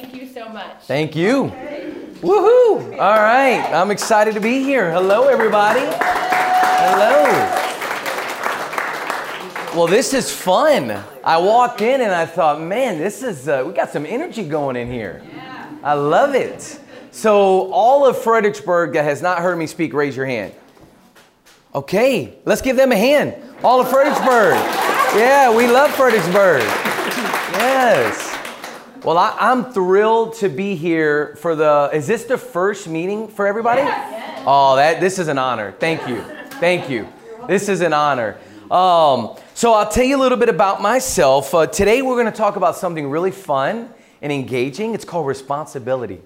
[0.00, 0.80] Thank you so much.
[0.84, 1.52] Thank you.
[2.22, 2.98] Woohoo!
[2.98, 4.90] All right, I'm excited to be here.
[4.90, 5.80] Hello, everybody.
[5.82, 7.24] Hello.
[9.76, 10.90] Well, this is fun.
[11.22, 14.76] I walked in and I thought, man, this is, uh, we got some energy going
[14.76, 15.22] in here.
[15.82, 16.80] I love it.
[17.10, 20.54] So, all of Fredericksburg that has not heard me speak, raise your hand.
[21.74, 23.34] Okay, let's give them a hand.
[23.62, 24.54] All of Fredericksburg.
[25.14, 26.62] Yeah, we love Fredericksburg.
[27.52, 28.29] Yes.
[29.02, 31.88] Well, I, am thrilled to be here for the.
[31.90, 33.80] Is this the first meeting for everybody?
[33.80, 34.42] Yes.
[34.46, 35.72] Oh, that this is an honor.
[35.72, 36.20] Thank you,
[36.60, 37.08] thank you.
[37.48, 38.36] This is an honor.
[38.70, 41.54] Um, so I'll tell you a little bit about myself.
[41.54, 43.88] Uh, today we're going to talk about something really fun
[44.20, 44.92] and engaging.
[44.92, 46.20] It's called responsibility.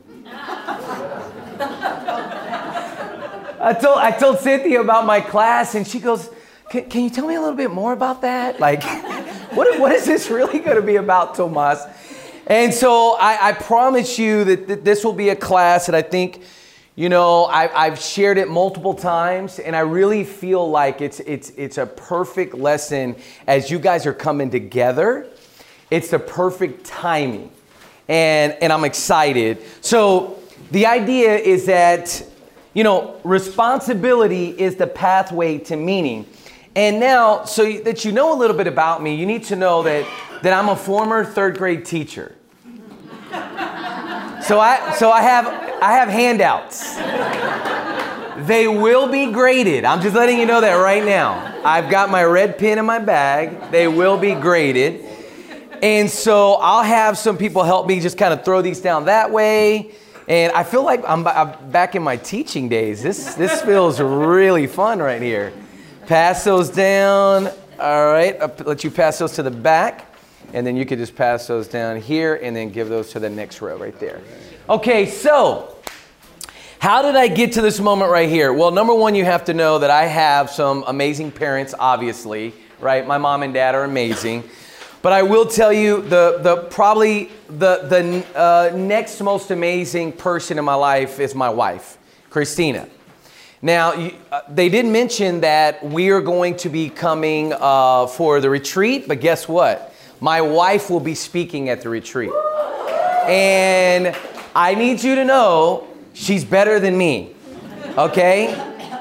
[3.60, 6.28] I told I told Cynthia about my class, and she goes,
[6.70, 8.58] "Can, can you tell me a little bit more about that?
[8.58, 8.82] Like,
[9.54, 11.86] what what is this really going to be about, Tomas?"
[12.46, 16.02] And so I, I promise you that, that, this will be a class that I
[16.02, 16.42] think,
[16.94, 21.50] you know, I, I've shared it multiple times, and I really feel like it's, it's,
[21.50, 25.26] it's a perfect lesson as you guys are coming together.
[25.90, 27.50] It's the perfect timing,
[28.08, 29.58] and, and I'm excited.
[29.80, 30.38] So
[30.70, 32.24] the idea is that,
[32.74, 36.26] you know, responsibility is the pathway to meaning.
[36.76, 39.82] And now, so that you know a little bit about me, you need to know
[39.84, 40.06] that
[40.44, 42.34] that I'm a former third grade teacher.
[44.42, 46.96] So I, so I have, I have handouts.
[48.46, 49.86] They will be graded.
[49.86, 51.62] I'm just letting you know that right now.
[51.64, 53.70] I've got my red pen in my bag.
[53.70, 55.06] They will be graded.
[55.82, 59.30] And so I'll have some people help me just kind of throw these down that
[59.30, 59.92] way.
[60.28, 63.02] And I feel like I'm, I'm back in my teaching days.
[63.02, 65.54] This, this feels really fun right here.
[66.06, 67.48] Pass those down.
[67.78, 70.14] All right, I'll let you pass those to the back
[70.52, 73.28] and then you could just pass those down here and then give those to the
[73.28, 74.20] next row right there.
[74.68, 75.76] Okay, so
[76.78, 78.52] how did I get to this moment right here?
[78.52, 83.06] Well, number one, you have to know that I have some amazing parents, obviously, right?
[83.06, 84.44] My mom and dad are amazing.
[85.02, 90.58] But I will tell you the, the probably the, the uh, next most amazing person
[90.58, 91.98] in my life is my wife,
[92.30, 92.88] Christina.
[93.64, 93.92] Now,
[94.30, 99.08] uh, they did mention that we are going to be coming uh, for the retreat,
[99.08, 99.94] but guess what?
[100.20, 102.30] My wife will be speaking at the retreat.
[103.26, 104.14] And
[104.54, 107.34] I need you to know she's better than me.
[107.96, 108.52] Okay?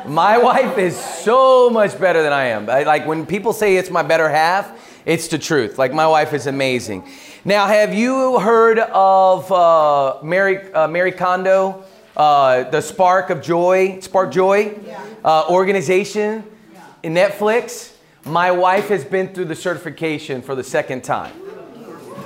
[0.08, 2.70] My wife is so much better than I am.
[2.70, 5.78] I, like when people say it's my better half, it's the truth.
[5.78, 7.04] Like my wife is amazing.
[7.44, 11.84] Now, have you heard of uh, Mary, uh, Marie Kondo,
[12.16, 15.04] uh, the Spark of Joy, Spark Joy yeah.
[15.24, 16.44] Uh, organization
[16.74, 16.86] yeah.
[17.04, 17.94] in Netflix?
[18.26, 21.34] My wife has been through the certification for the second time.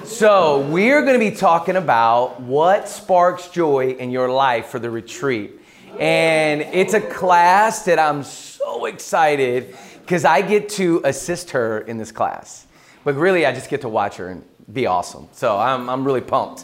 [0.08, 4.90] So, we're going to be talking about what sparks joy in your life for the
[4.90, 5.60] retreat.
[6.00, 11.98] And it's a class that I'm so excited because I get to assist her in
[11.98, 12.68] this class.
[13.04, 15.28] But really, I just get to watch her and be awesome.
[15.34, 16.64] So, I'm, I'm really pumped.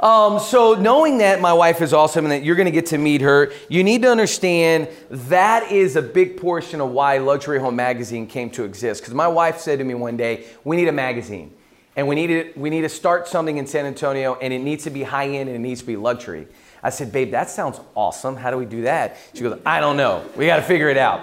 [0.00, 3.20] Um, so, knowing that my wife is awesome and that you're to get to meet
[3.20, 8.28] her, you need to understand that is a big portion of why Luxury Home Magazine
[8.28, 9.00] came to exist.
[9.00, 11.52] Because my wife said to me one day, "We need a magazine,
[11.96, 14.84] and we need to we need to start something in San Antonio, and it needs
[14.84, 16.46] to be high end and it needs to be luxury."
[16.80, 18.36] I said, "Babe, that sounds awesome.
[18.36, 20.22] How do we do that?" She goes, "I don't know.
[20.36, 21.22] We got to figure it out."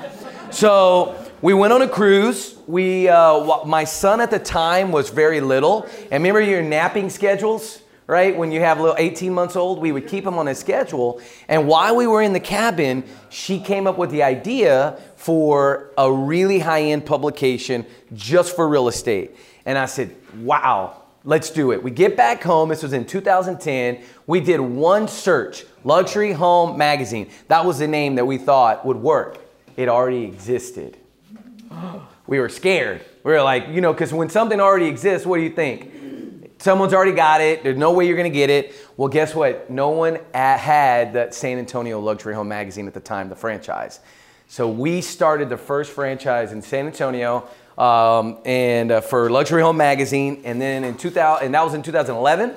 [0.51, 2.57] So we went on a cruise.
[2.67, 7.81] We, uh, my son at the time was very little, and remember your napping schedules
[8.07, 8.35] right?
[8.35, 11.21] When you have a little 18 months old, we would keep him on a schedule.
[11.47, 16.11] And while we were in the cabin, she came up with the idea for a
[16.11, 19.35] really high end publication just for real estate.
[19.65, 21.81] And I said, wow, let's do it.
[21.81, 22.69] We get back home.
[22.69, 24.03] This was in 2010.
[24.27, 27.29] We did one search Luxury Home Magazine.
[27.47, 29.39] That was the name that we thought would work.
[29.75, 30.97] It already existed.
[32.27, 33.05] We were scared.
[33.23, 35.91] We were like, you know, because when something already exists, what do you think?
[36.65, 37.61] Someone's already got it.
[37.61, 38.73] There's no way you're going to get it.
[38.97, 39.69] Well, guess what?
[39.69, 43.99] No one had that San Antonio Luxury Home Magazine at the time, the franchise.
[44.47, 47.47] So we started the first franchise in San Antonio
[47.77, 50.41] um, and uh, for Luxury Home Magazine.
[50.43, 52.55] And then in 2000, and that was in 2011.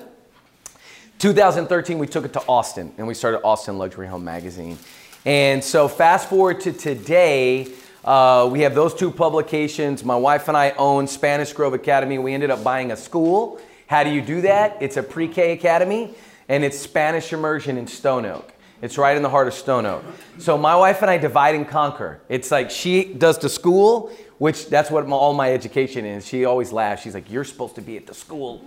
[1.18, 4.78] 2013, we took it to Austin and we started Austin Luxury Home Magazine.
[5.26, 7.68] And so fast forward to today,
[8.06, 10.02] uh, we have those two publications.
[10.02, 12.16] My wife and I own Spanish Grove Academy.
[12.18, 14.76] We ended up buying a school how do you do that?
[14.80, 16.14] It's a pre K academy
[16.48, 18.52] and it's Spanish immersion in Stone Oak.
[18.80, 20.04] It's right in the heart of Stone Oak.
[20.36, 22.20] So my wife and I divide and conquer.
[22.28, 26.26] It's like she does the school, which that's what all my education is.
[26.26, 27.02] She always laughs.
[27.02, 28.58] She's like, You're supposed to be at the school.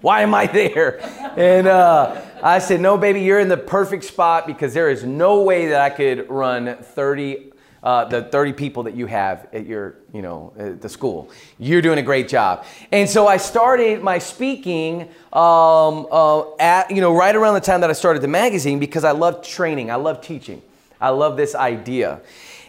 [0.00, 1.00] Why am I there?
[1.38, 5.42] And uh, I said, No, baby, you're in the perfect spot because there is no
[5.42, 7.52] way that I could run 30
[7.86, 11.30] uh, the 30 people that you have at your, you know, the school.
[11.56, 12.64] You're doing a great job.
[12.90, 15.02] And so I started my speaking
[15.32, 19.04] um, uh, at, you know, right around the time that I started the magazine because
[19.04, 19.92] I love training.
[19.92, 20.62] I love teaching.
[21.00, 22.22] I love this idea.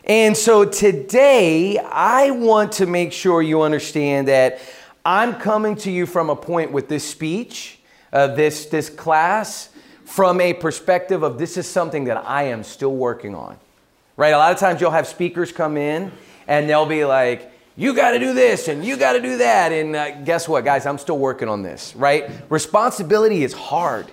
[0.03, 4.59] And so today I want to make sure you understand that
[5.03, 7.79] I'm coming to you from a point with this speech,
[8.13, 9.69] uh, this, this class,
[10.05, 13.57] from a perspective of this is something that I am still working on
[14.17, 14.33] right?
[14.33, 16.11] A lot of times you'll have speakers come in
[16.47, 19.71] and they'll be like, you got to do this and you got to do that.
[19.71, 20.85] And uh, guess what, guys?
[20.85, 22.29] I'm still working on this, right?
[22.49, 24.11] Responsibility is hard,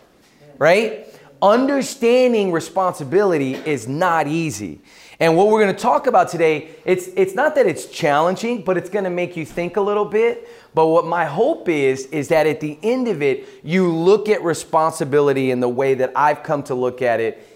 [0.58, 1.06] right?
[1.40, 4.80] Understanding responsibility is not easy.
[5.20, 8.76] And what we're going to talk about today, it's it's not that it's challenging, but
[8.76, 10.48] it's going to make you think a little bit.
[10.74, 14.42] But what my hope is is that at the end of it, you look at
[14.42, 17.46] responsibility in the way that I've come to look at it,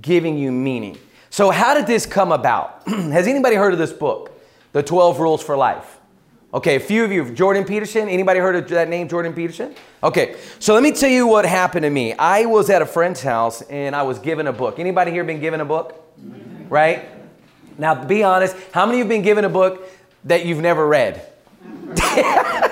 [0.00, 0.98] giving you meaning.
[1.34, 2.82] So, how did this come about?
[2.86, 4.40] Has anybody heard of this book,
[4.70, 5.98] The 12 Rules for Life?
[6.54, 8.08] Okay, a few of you, Jordan Peterson.
[8.08, 9.74] Anybody heard of that name, Jordan Peterson?
[10.00, 12.12] Okay, so let me tell you what happened to me.
[12.12, 14.78] I was at a friend's house and I was given a book.
[14.78, 16.00] Anybody here been given a book?
[16.68, 17.08] Right?
[17.78, 19.88] Now, be honest, how many of you have been given a book
[20.26, 21.20] that you've never read?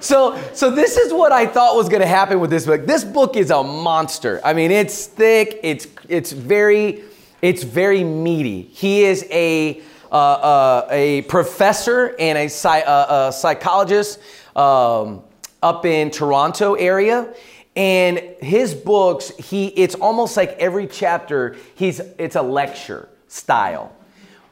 [0.00, 2.86] so, so this is what I thought was going to happen with this book.
[2.86, 4.40] This book is a monster.
[4.44, 5.60] I mean, it's thick.
[5.62, 7.02] It's it's very
[7.42, 8.62] it's very meaty.
[8.62, 9.80] He is a
[10.10, 14.18] uh, uh, a professor and a, uh, a psychologist
[14.56, 15.22] um,
[15.62, 17.32] up in Toronto area.
[17.76, 23.94] And his books, he it's almost like every chapter, he's it's a lecture style,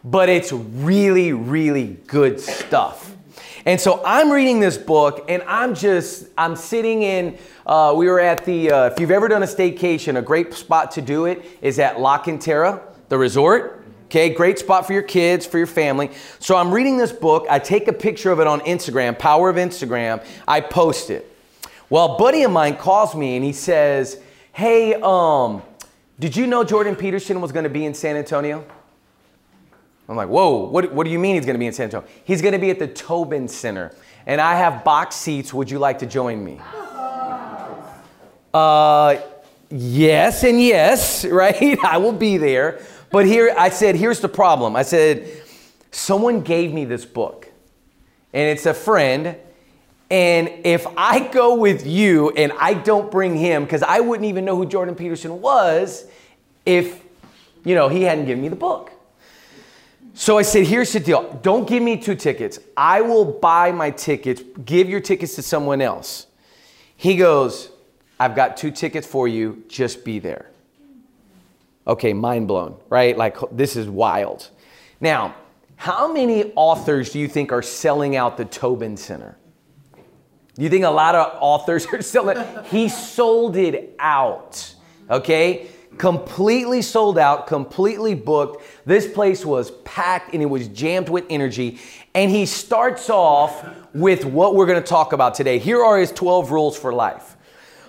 [0.05, 3.18] but it's really, really good stuff.
[3.69, 7.37] And so I'm reading this book and I'm just, I'm sitting in,
[7.67, 10.93] uh, we were at the, uh, if you've ever done a staycation, a great spot
[10.93, 12.81] to do it is at La Cantera,
[13.11, 13.85] the resort.
[14.07, 16.11] Okay, great spot for your kids, for your family.
[16.39, 17.47] So I'm reading this book.
[17.51, 20.25] I take a picture of it on Instagram, power of Instagram.
[20.49, 21.31] I post it.
[21.91, 24.19] Well, a buddy of mine calls me and he says,
[24.55, 25.61] Hey, um,
[26.19, 28.65] did you know Jordan Peterson was going to be in San Antonio?
[30.09, 32.09] I'm like, whoa, what, what do you mean he's gonna be in San Antonio?
[32.25, 33.95] He's gonna be at the Tobin Center,
[34.27, 35.53] and I have box seats.
[35.53, 36.61] Would you like to join me?
[38.55, 39.21] Uh,
[39.71, 41.79] yes, and yes, right?
[41.85, 42.81] I will be there.
[43.11, 44.77] But here, I said, here's the problem.
[44.77, 45.29] I said,
[45.91, 47.51] someone gave me this book,
[48.33, 49.37] and it's a friend.
[50.11, 54.47] And if I go with you and I don't bring him, because I wouldn't even
[54.47, 56.07] know who Jordan Peterson was
[56.65, 57.03] if,
[57.63, 58.91] you know, he hadn't given me the book.
[60.19, 61.39] So I said, here's the deal.
[61.43, 62.59] Don't give me two tickets.
[62.77, 64.43] I will buy my tickets.
[64.65, 66.27] Give your tickets to someone else.
[66.97, 67.71] He goes,
[68.19, 69.63] I've got two tickets for you.
[69.69, 70.51] Just be there.
[71.87, 73.17] Okay, mind blown, right?
[73.17, 74.51] Like, this is wild.
[75.01, 75.37] Now,
[75.77, 79.39] how many authors do you think are selling out the Tobin Center?
[80.57, 82.45] You think a lot of authors are selling?
[82.65, 84.75] He sold it out.
[85.09, 85.69] Okay?
[85.97, 88.65] Completely sold out, completely booked.
[88.85, 91.79] This place was packed and it was jammed with energy.
[92.15, 95.59] And he starts off with what we're going to talk about today.
[95.59, 97.37] Here are his 12 rules for life.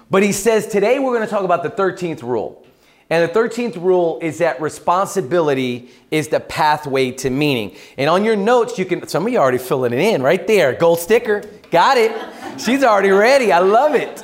[0.09, 2.65] But he says today we're going to talk about the 13th rule.
[3.11, 7.75] And the 13th rule is that responsibility is the pathway to meaning.
[7.97, 10.73] And on your notes, you can, some of you already filling it in right there.
[10.73, 11.43] Gold sticker.
[11.71, 12.11] Got it.
[12.59, 13.51] She's already ready.
[13.51, 14.23] I love it.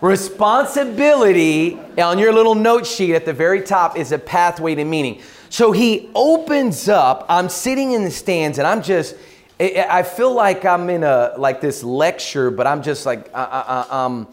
[0.00, 5.20] Responsibility on your little note sheet at the very top is a pathway to meaning.
[5.50, 7.26] So he opens up.
[7.28, 9.14] I'm sitting in the stands and I'm just,
[9.58, 13.44] I feel like I'm in a, like this lecture, but I'm just like, I,
[13.90, 14.26] I, I'm,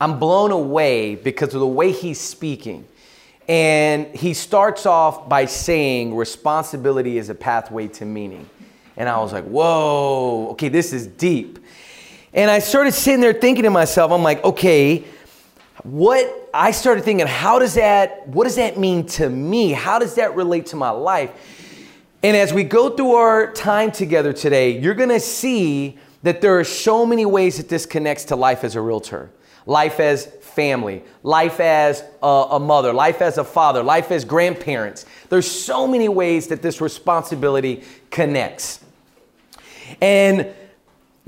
[0.00, 2.86] I'm blown away because of the way he's speaking.
[3.48, 8.48] And he starts off by saying responsibility is a pathway to meaning.
[8.96, 11.58] And I was like, whoa, okay, this is deep.
[12.32, 15.04] And I started sitting there thinking to myself, I'm like, okay,
[15.82, 19.72] what I started thinking, how does that, what does that mean to me?
[19.72, 21.30] How does that relate to my life?
[22.22, 26.64] And as we go through our time together today, you're gonna see that there are
[26.64, 29.30] so many ways that this connects to life as a realtor,
[29.66, 35.06] life as family, life as a, a, mother, life as a father, life as grandparents.
[35.28, 38.80] There's so many ways that this responsibility connects.
[40.00, 40.52] And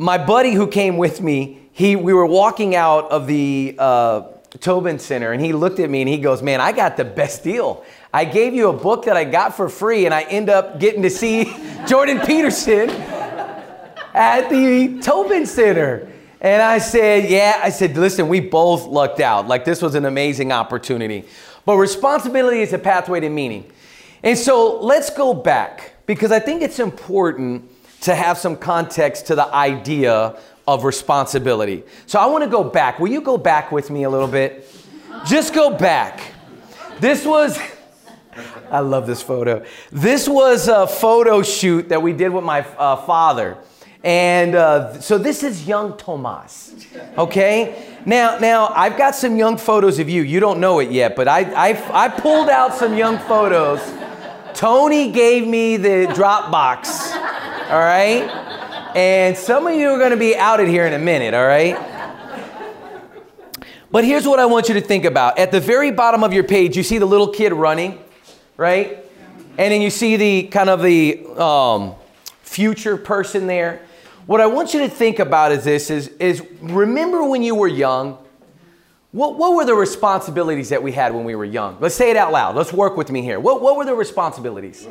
[0.00, 4.23] my buddy who came with me, he, we were walking out of the, uh,
[4.59, 7.45] Tobin Center and he looked at me and he goes, Man, I got the best
[7.45, 7.85] deal.
[8.12, 11.02] I gave you a book that I got for free and I end up getting
[11.02, 11.54] to see
[11.87, 16.11] Jordan Peterson at the Tobin Center.
[16.40, 19.47] And I said, Yeah, I said, Listen, we both lucked out.
[19.47, 21.26] Like, this was an amazing opportunity.
[21.64, 23.71] But responsibility is a pathway to meaning.
[24.25, 27.71] And so let's go back because I think it's important
[28.02, 31.83] to have some context to the idea of responsibility.
[32.07, 33.00] So I want to go back.
[33.00, 34.66] Will you go back with me a little bit?
[35.26, 36.21] Just go back.
[37.00, 37.59] This was,
[38.71, 39.64] I love this photo.
[39.90, 43.59] This was a photo shoot that we did with my uh, father.
[44.02, 46.87] And uh, so this is young Tomas,
[47.19, 47.99] okay?
[48.07, 50.23] Now, now I've got some young photos of you.
[50.23, 51.40] You don't know it yet, but I,
[51.71, 53.80] I, I pulled out some young photos.
[54.54, 57.12] Tony gave me the Dropbox,
[57.71, 58.29] all right?
[58.97, 61.79] And some of you are going to be outed here in a minute, all right?
[63.93, 65.39] But here's what I want you to think about.
[65.39, 67.99] At the very bottom of your page, you see the little kid running,
[68.57, 69.05] right?
[69.59, 71.95] And then you see the kind of the um,
[72.43, 73.83] future person there.
[74.27, 77.69] What I want you to think about is this is, is remember when you were
[77.69, 78.19] young?
[79.12, 81.79] What, what were the responsibilities that we had when we were young?
[81.81, 82.55] Let's say it out loud.
[82.55, 83.40] Let's work with me here.
[83.40, 84.87] What, what were the responsibilities?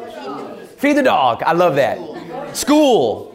[0.76, 1.42] Feed the dog.
[1.44, 2.56] I love that.
[2.56, 3.32] School.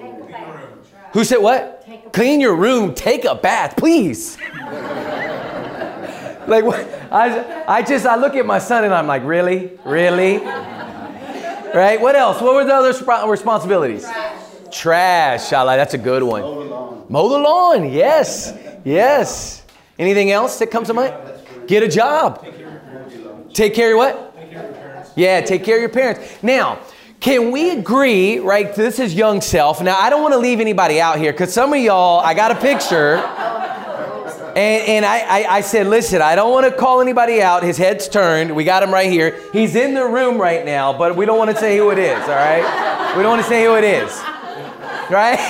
[1.14, 1.86] Who said what?
[2.12, 4.36] Clean your room, take a bath, please.
[6.46, 6.86] like what?
[7.10, 11.98] I, I just I look at my son and I'm like, really, really, right?
[12.00, 12.42] What else?
[12.42, 12.92] What were the other
[13.28, 14.02] responsibilities?
[14.02, 15.48] Trash.
[15.48, 15.52] Trash.
[15.52, 16.42] like That's a good one.
[16.42, 17.06] Mow the lawn.
[17.08, 17.90] Mow the lawn.
[17.90, 18.52] Yes,
[18.84, 19.63] yes.
[19.98, 21.14] Anything else that comes to mind?
[21.66, 22.44] Get a job.
[23.52, 24.34] Take care of what?
[24.34, 25.10] Take care of your parents.
[25.14, 26.42] Yeah, take care of your parents.
[26.42, 26.80] Now,
[27.20, 28.74] can we agree, right?
[28.74, 29.80] This is young self.
[29.80, 32.50] Now, I don't want to leave anybody out here because some of y'all, I got
[32.50, 33.16] a picture.
[34.56, 37.64] And, and I, I, I, said, listen, I don't want to call anybody out.
[37.64, 38.54] His head's turned.
[38.54, 39.40] We got him right here.
[39.52, 42.20] He's in the room right now, but we don't want to say who it is,
[42.22, 43.14] all right?
[43.16, 44.12] We don't want to say who it is,
[45.10, 45.38] right?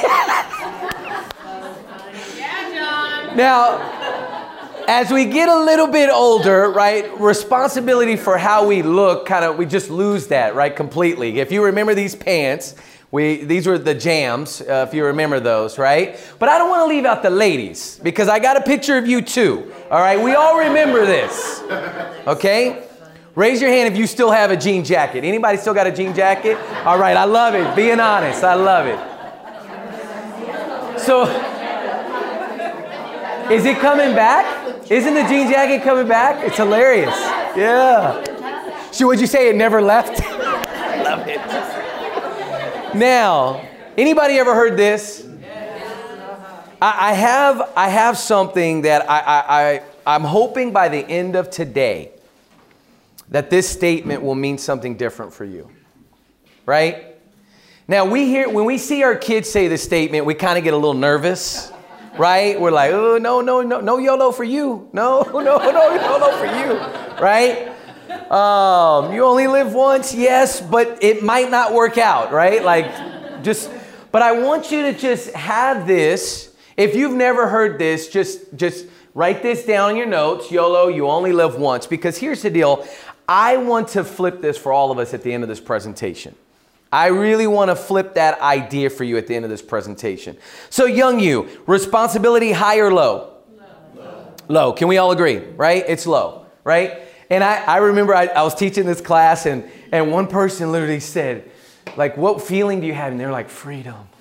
[2.39, 3.37] yeah, John.
[3.37, 4.04] Now,
[4.89, 9.57] as we get a little bit older, right, responsibility for how we look kind of
[9.57, 11.39] we just lose that, right, completely.
[11.41, 12.75] If you remember these pants,
[13.11, 16.19] we these were the jams, uh, if you remember those, right?
[16.39, 19.07] But I don't want to leave out the ladies because I got a picture of
[19.07, 19.73] you too.
[19.91, 21.63] All right, we all remember this.
[22.27, 22.87] Okay?
[23.35, 25.25] Raise your hand if you still have a jean jacket.
[25.25, 26.57] Anybody still got a jean jacket?
[26.85, 27.75] All right, I love it.
[27.75, 28.99] Being honest, I love it.
[31.01, 31.25] So,
[33.51, 34.64] is it coming back?
[34.91, 36.45] Isn't the jean jacket coming back?
[36.45, 37.15] It's hilarious.
[37.57, 38.23] Yeah.
[38.91, 40.21] So would you say it never left?
[40.23, 42.95] I love it.
[42.95, 45.27] Now, anybody ever heard this?
[46.83, 51.35] I, I have I have something that I, I, I I'm hoping by the end
[51.35, 52.11] of today
[53.31, 55.71] that this statement will mean something different for you.
[56.67, 57.17] Right?
[57.89, 60.75] Now we hear when we see our kids say this statement, we kind of get
[60.75, 61.73] a little nervous
[62.19, 62.61] right?
[62.61, 64.89] We're like, oh, no, no, no, no YOLO for you.
[64.95, 66.79] No, no, no YOLO for you,
[67.23, 67.69] right?
[68.31, 72.63] Um, you only live once, yes, but it might not work out, right?
[72.65, 73.71] Like, just,
[74.13, 76.55] but I want you to just have this.
[76.77, 80.51] If you've never heard this, just, just write this down in your notes.
[80.51, 81.87] YOLO, you only live once.
[81.87, 82.87] Because here's the deal
[83.29, 86.35] I want to flip this for all of us at the end of this presentation.
[86.95, 90.39] I really want to flip that idea for you at the end of this presentation.
[90.71, 93.33] So, young you, responsibility high or low?
[93.97, 94.33] Low.
[94.47, 94.73] Low.
[94.73, 95.85] Can we all agree, right?
[95.89, 97.01] It's low, right?
[97.31, 101.01] And I, I remember I, I was teaching this class, and, and one person literally
[101.01, 101.51] said,
[101.97, 103.11] like, what feeling do you have?
[103.11, 103.97] And they're like, freedom.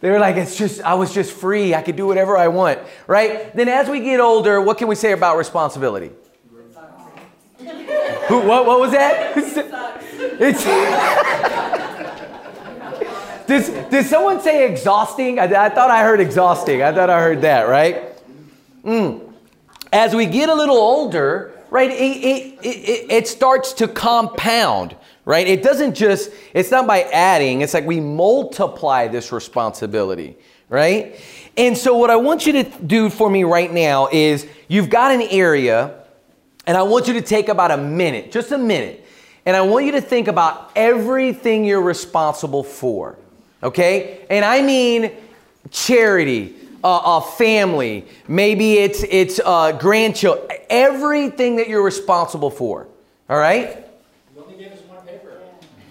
[0.00, 1.72] they were like, it's just, I was just free.
[1.72, 3.54] I could do whatever I want, right?
[3.54, 6.10] Then as we get older, what can we say about responsibility?
[8.26, 10.02] Who, what, what was that?
[10.38, 10.64] It's
[13.46, 15.38] did, did someone say exhausting?
[15.38, 16.82] I, I, thought I heard exhausting.
[16.82, 18.12] I thought I heard that, right?
[18.84, 19.32] Mm.
[19.92, 25.46] As we get a little older, right, it, it, it, it starts to compound, right?
[25.46, 30.36] It doesn't just, it's not by adding, it's like we multiply this responsibility,
[30.68, 31.20] right?
[31.56, 35.12] And so, what I want you to do for me right now is you've got
[35.12, 36.02] an area,
[36.66, 39.05] and I want you to take about a minute, just a minute
[39.46, 43.16] and I want you to think about everything you're responsible for.
[43.62, 44.26] Okay?
[44.28, 45.12] And I mean
[45.70, 52.88] charity, uh, a family, maybe it's it's uh, grandchildren, everything that you're responsible for.
[53.30, 53.86] All right?
[54.34, 55.38] You only gave us one paper.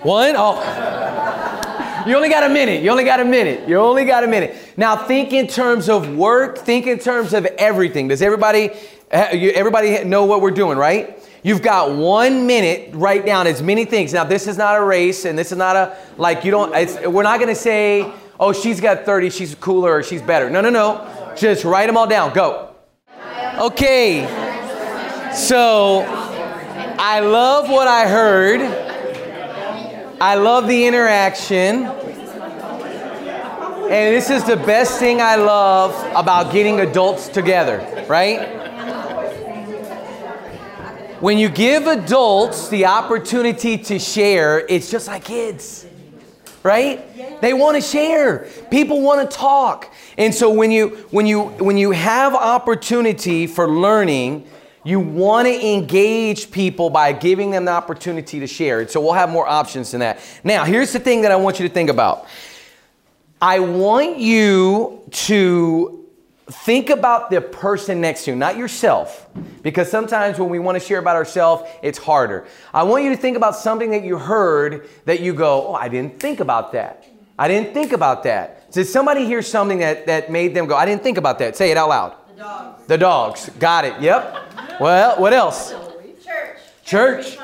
[0.02, 0.36] One?
[0.38, 1.64] Oh.
[2.06, 2.84] You only got a minute.
[2.84, 3.68] You only got a minute.
[3.68, 4.56] You only got a minute.
[4.78, 6.60] Now think in terms of work.
[6.60, 8.10] Think in terms of everything.
[8.10, 8.70] Does everybody
[9.10, 11.20] everybody know what we're doing, right?
[11.46, 12.90] You've got one minute.
[12.96, 14.12] Write down as many things.
[14.12, 16.72] Now this is not a race, and this is not a like you don't.
[17.14, 20.50] we're not going to say, oh, she's got 30, she's cooler, or she's better.
[20.50, 21.34] No, no, no.
[21.38, 22.34] Just write them all down.
[22.34, 22.74] Go.
[23.60, 24.26] Okay.
[25.36, 26.04] So
[26.98, 28.62] I love what I heard.
[30.20, 31.86] I love the interaction.
[33.86, 38.65] And this is the best thing I love about getting adults together, right?
[41.20, 45.86] When you give adults the opportunity to share, it's just like kids,
[46.62, 47.42] right?
[47.42, 48.48] They want to share.
[48.70, 49.94] People want to talk.
[50.18, 54.46] And so when you when you when you have opportunity for learning,
[54.84, 58.86] you want to engage people by giving them the opportunity to share.
[58.88, 60.20] So we'll have more options than that.
[60.44, 62.28] Now, here's the thing that I want you to think about.
[63.42, 66.05] I want you to
[66.48, 69.28] think about the person next to you, not yourself,
[69.64, 72.46] because sometimes when we want to share about ourselves, it's harder.
[72.74, 75.90] I want you to think about something that you heard that you go, Oh, I
[75.90, 77.06] didn't think about that.
[77.38, 78.72] I didn't think about that.
[78.72, 81.58] Did somebody hear something that, that made them go, I didn't think about that?
[81.58, 82.16] Say it out loud.
[82.28, 82.88] The dogs.
[82.88, 83.50] The dogs.
[83.60, 84.02] Got it.
[84.02, 84.80] Yep.
[84.80, 85.74] Well, what else?
[86.24, 86.58] Church.
[86.84, 87.38] Church.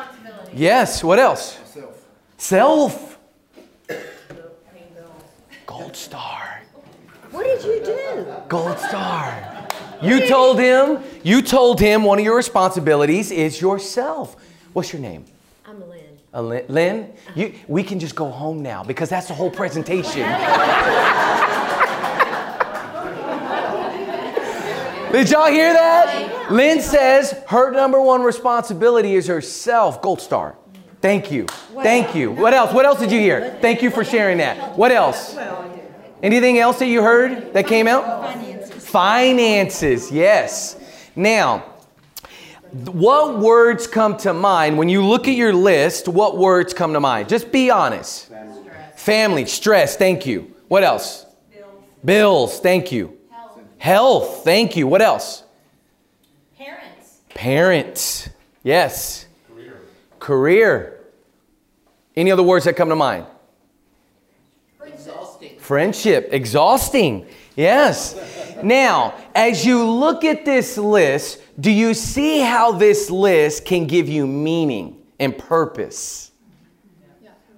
[0.53, 1.03] Yes.
[1.03, 1.57] What else?
[1.65, 2.05] Self.
[2.37, 3.19] Self.
[5.65, 6.50] Gold star.
[7.31, 8.25] What did you do?
[8.49, 9.67] Gold star.
[10.01, 14.35] You told him, you told him one of your responsibilities is yourself.
[14.73, 15.25] What's your name?
[15.65, 16.01] I'm Lynn.
[16.33, 20.27] Uh, Lynn, Lynn you, we can just go home now because that's the whole presentation.
[25.11, 26.51] Did y'all hear that?
[26.51, 30.01] Lynn says her number one responsibility is herself.
[30.01, 30.55] Gold star.
[31.01, 31.47] Thank you.
[31.81, 32.31] Thank you.
[32.31, 32.73] What else?
[32.73, 33.57] What else did you hear?
[33.61, 34.77] Thank you for sharing that.
[34.77, 35.35] What else?
[36.23, 38.03] Anything else that you heard that came out?
[38.33, 38.87] Finances.
[38.87, 40.77] Finances, yes.
[41.15, 41.65] Now,
[42.71, 46.07] what words come to mind when you look at your list?
[46.07, 47.27] What words come to mind?
[47.27, 48.29] Just be honest.
[48.29, 50.53] Family, Family stress, thank you.
[50.67, 51.25] What else?
[51.51, 51.83] Bills.
[52.05, 53.17] Bills, thank you.
[53.29, 53.59] Health.
[53.77, 54.87] Health, thank you.
[54.87, 55.43] What else?
[56.57, 57.19] Parents.
[57.29, 58.29] Parents,
[58.63, 59.25] yes.
[59.49, 59.81] Career.
[60.19, 61.01] Career.
[62.15, 63.25] Any other words that come to mind?
[65.61, 67.27] Friendship, exhausting.
[67.55, 68.15] Yes.
[68.63, 74.09] Now, as you look at this list, do you see how this list can give
[74.09, 76.31] you meaning and purpose?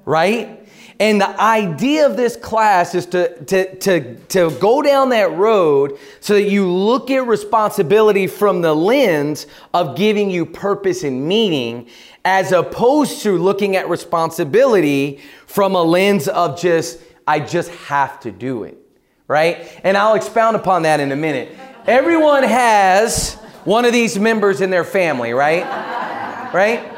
[0.03, 0.67] Right?
[0.99, 5.97] And the idea of this class is to, to, to, to go down that road
[6.19, 11.87] so that you look at responsibility from the lens of giving you purpose and meaning,
[12.25, 18.31] as opposed to looking at responsibility from a lens of just, I just have to
[18.31, 18.77] do it.
[19.27, 19.79] Right?
[19.83, 21.55] And I'll expound upon that in a minute.
[21.87, 25.63] Everyone has one of these members in their family, right?
[26.53, 26.91] Right?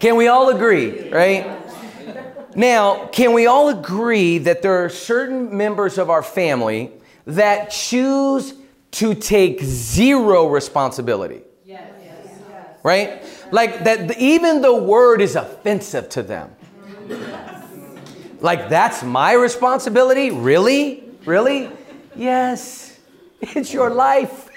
[0.00, 1.60] Can we all agree, right?
[2.56, 6.92] Now, can we all agree that there are certain members of our family
[7.26, 8.54] that choose
[8.92, 11.42] to take zero responsibility?
[11.64, 11.90] Yes.
[12.82, 13.22] Right?
[13.50, 16.50] Like that even the word is offensive to them.
[18.44, 20.30] Like that's my responsibility?
[20.30, 21.02] Really?
[21.24, 21.70] Really?
[22.14, 22.90] Yes.
[23.40, 24.48] It's your life.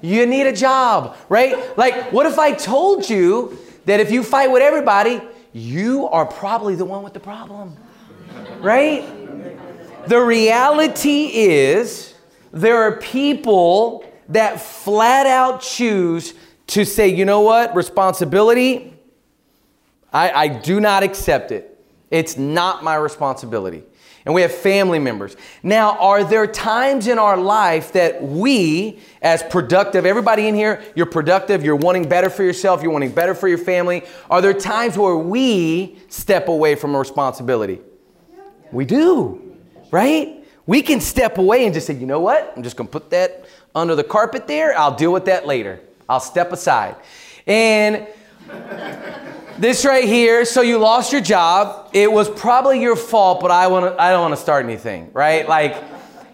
[0.00, 1.76] You need a job, right?
[1.76, 5.20] Like what if I told you that if you fight with everybody,
[5.52, 7.76] you are probably the one with the problem,
[8.60, 9.04] right?
[10.06, 12.14] The reality is,
[12.52, 16.34] there are people that flat out choose
[16.68, 18.94] to say, you know what, responsibility,
[20.12, 21.71] I, I do not accept it.
[22.12, 23.82] It's not my responsibility.
[24.24, 25.34] And we have family members.
[25.64, 31.06] Now, are there times in our life that we, as productive, everybody in here, you're
[31.06, 34.04] productive, you're wanting better for yourself, you're wanting better for your family.
[34.30, 37.80] Are there times where we step away from a responsibility?
[38.70, 39.56] We do,
[39.90, 40.44] right?
[40.66, 42.52] We can step away and just say, you know what?
[42.56, 44.78] I'm just to put that under the carpet there.
[44.78, 45.80] I'll deal with that later.
[46.08, 46.94] I'll step aside.
[47.46, 48.06] And
[49.58, 51.90] this right here, so you lost your job.
[51.92, 55.48] It was probably your fault, but I want I don't want to start anything, right?
[55.48, 55.82] Like,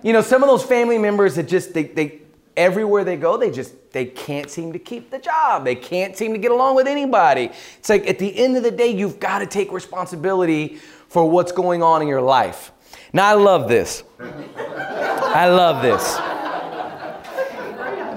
[0.02, 2.20] you know, some of those family members that just they they
[2.56, 5.64] everywhere they go, they just they can't seem to keep the job.
[5.64, 7.50] They can't seem to get along with anybody.
[7.78, 10.76] It's like at the end of the day, you've got to take responsibility
[11.08, 12.72] for what's going on in your life.
[13.12, 14.02] Now I love this.
[14.20, 16.18] I love this.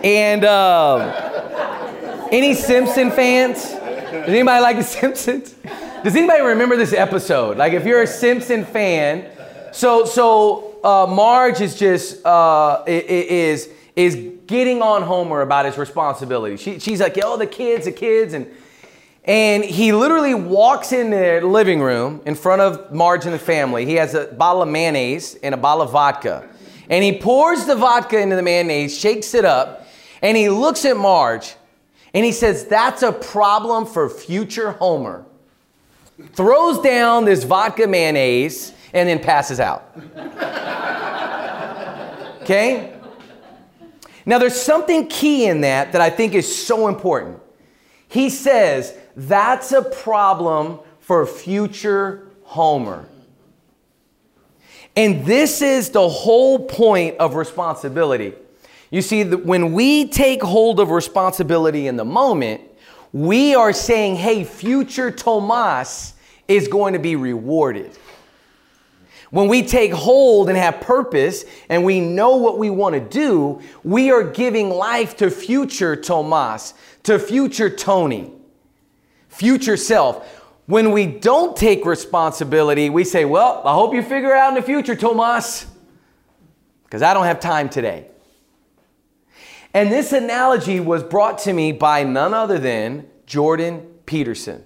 [0.04, 1.02] And um,
[2.32, 3.81] any Simpson fans?
[4.22, 5.56] Does anybody like The Simpsons?
[6.04, 7.58] Does anybody remember this episode?
[7.58, 9.26] Like, if you're a Simpson fan,
[9.72, 16.58] so so uh, Marge is just uh, is is getting on Homer about his responsibility.
[16.58, 18.48] She, she's like, "Oh, the kids, the kids," and
[19.24, 23.86] and he literally walks in their living room in front of Marge and the family.
[23.86, 26.48] He has a bottle of mayonnaise and a bottle of vodka,
[26.90, 29.88] and he pours the vodka into the mayonnaise, shakes it up,
[30.22, 31.56] and he looks at Marge,
[32.14, 35.26] and he says, "That's a problem for future Homer."
[36.34, 39.98] throws down this vodka mayonnaise, and then passes out.
[42.42, 42.92] Okay?
[44.26, 47.40] Now, there's something key in that that I think is so important.
[48.08, 53.08] He says, that's a problem for future Homer.
[54.96, 58.34] And this is the whole point of responsibility.
[58.92, 62.62] You see, when we take hold of responsibility in the moment,
[63.14, 66.14] we are saying, hey, future Tomas
[66.48, 67.98] is going to be rewarded.
[69.30, 73.62] When we take hold and have purpose and we know what we want to do,
[73.82, 76.74] we are giving life to future Tomas,
[77.04, 78.34] to future Tony,
[79.30, 80.38] future self.
[80.66, 84.56] When we don't take responsibility, we say, Well, I hope you figure it out in
[84.56, 85.66] the future, Tomas,
[86.84, 88.11] because I don't have time today.
[89.74, 94.66] And this analogy was brought to me by none other than Jordan Peterson.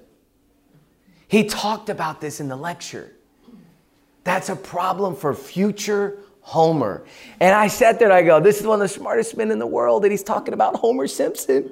[1.28, 3.12] He talked about this in the lecture.
[4.24, 7.06] That's a problem for future Homer.
[7.39, 9.58] And I sat there and I go, this is one of the smartest men in
[9.58, 11.72] the world, and he's talking about Homer Simpson.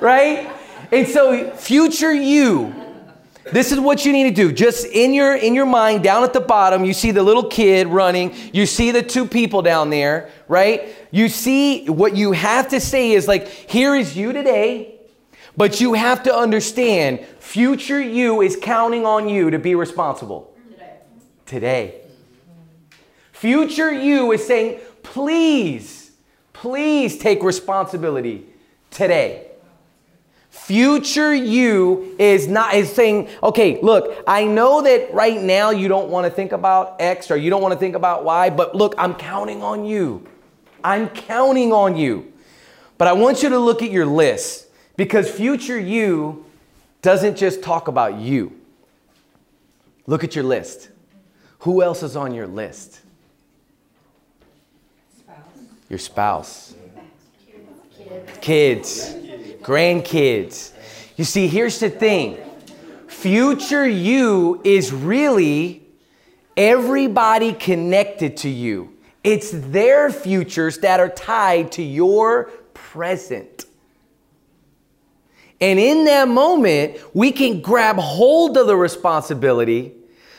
[0.00, 0.52] right?
[0.90, 2.74] And so future you,
[3.52, 4.52] this is what you need to do.
[4.52, 7.86] Just in your in your mind, down at the bottom, you see the little kid
[7.86, 8.34] running.
[8.52, 10.94] You see the two people down there, right?
[11.10, 14.94] You see what you have to say is like, here is you today.
[15.56, 20.54] But you have to understand, future you is counting on you to be responsible.
[20.70, 20.96] Today.
[21.46, 22.00] Today.
[23.32, 26.12] Future you is saying, please,
[26.52, 28.46] please take responsibility
[28.90, 29.47] today.
[30.60, 36.10] Future you is not is saying, okay, look, I know that right now you don't
[36.10, 38.94] want to think about X or you don't want to think about Y, but look,
[38.98, 40.26] I'm counting on you.
[40.84, 42.32] I'm counting on you.
[42.98, 44.66] But I want you to look at your list.
[44.96, 46.44] Because future you
[47.02, 48.52] doesn't just talk about you.
[50.06, 50.88] Look at your list.
[51.60, 53.00] Who else is on your list?
[55.16, 55.36] Spouse.
[55.88, 56.74] Your spouse.
[58.40, 59.14] Kids.
[59.62, 60.72] Grandkids.
[61.16, 62.38] You see, here's the thing
[63.08, 65.82] future you is really
[66.56, 68.96] everybody connected to you.
[69.24, 72.44] It's their futures that are tied to your
[72.74, 73.64] present.
[75.60, 79.92] And in that moment, we can grab hold of the responsibility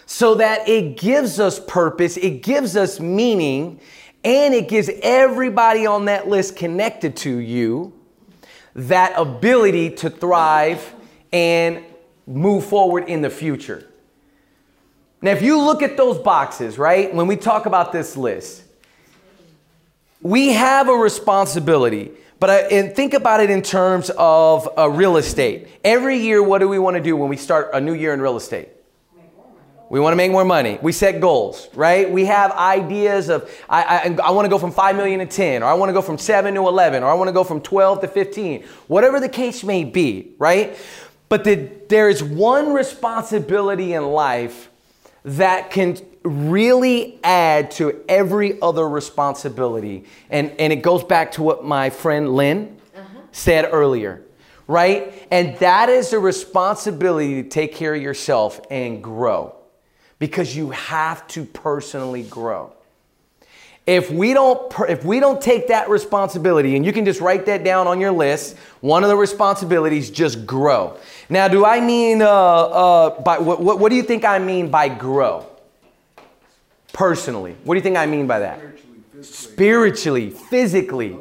[0.06, 3.80] so that it gives us purpose, it gives us meaning,
[4.24, 7.94] and it gives everybody on that list connected to you
[8.76, 10.94] that ability to thrive
[11.32, 11.84] and
[12.28, 13.86] move forward in the future.
[15.22, 18.64] Now, if you look at those boxes, right, when we talk about this list,
[20.22, 22.12] we have a responsibility.
[22.40, 25.68] But I, and think about it in terms of uh, real estate.
[25.84, 28.22] Every year, what do we want to do when we start a new year in
[28.22, 28.70] real estate?
[29.90, 30.78] We want to make more money.
[30.84, 32.10] We set goals, right?
[32.10, 35.64] We have ideas of, I, I, I, want to go from 5 million to 10,
[35.64, 37.60] or I want to go from 7 to 11, or I want to go from
[37.60, 40.78] 12 to 15, whatever the case may be, right?
[41.28, 44.70] But the, there is one responsibility in life
[45.26, 50.06] that can really add to every other responsibility.
[50.30, 53.22] And, and it goes back to what my friend Lynn uh-huh.
[53.32, 54.22] said earlier,
[54.68, 55.28] right?
[55.32, 59.59] And that is the responsibility to take care of yourself and grow
[60.20, 62.74] because you have to personally grow.
[63.88, 67.64] If we don't if we don't take that responsibility and you can just write that
[67.64, 70.98] down on your list, one of the responsibilities just grow.
[71.28, 74.70] Now, do I mean uh, uh, by what, what, what do you think I mean
[74.70, 75.48] by grow?
[76.94, 77.56] personally.
[77.64, 78.60] What do you think I mean by that?
[79.22, 81.18] Spiritually, physically, physically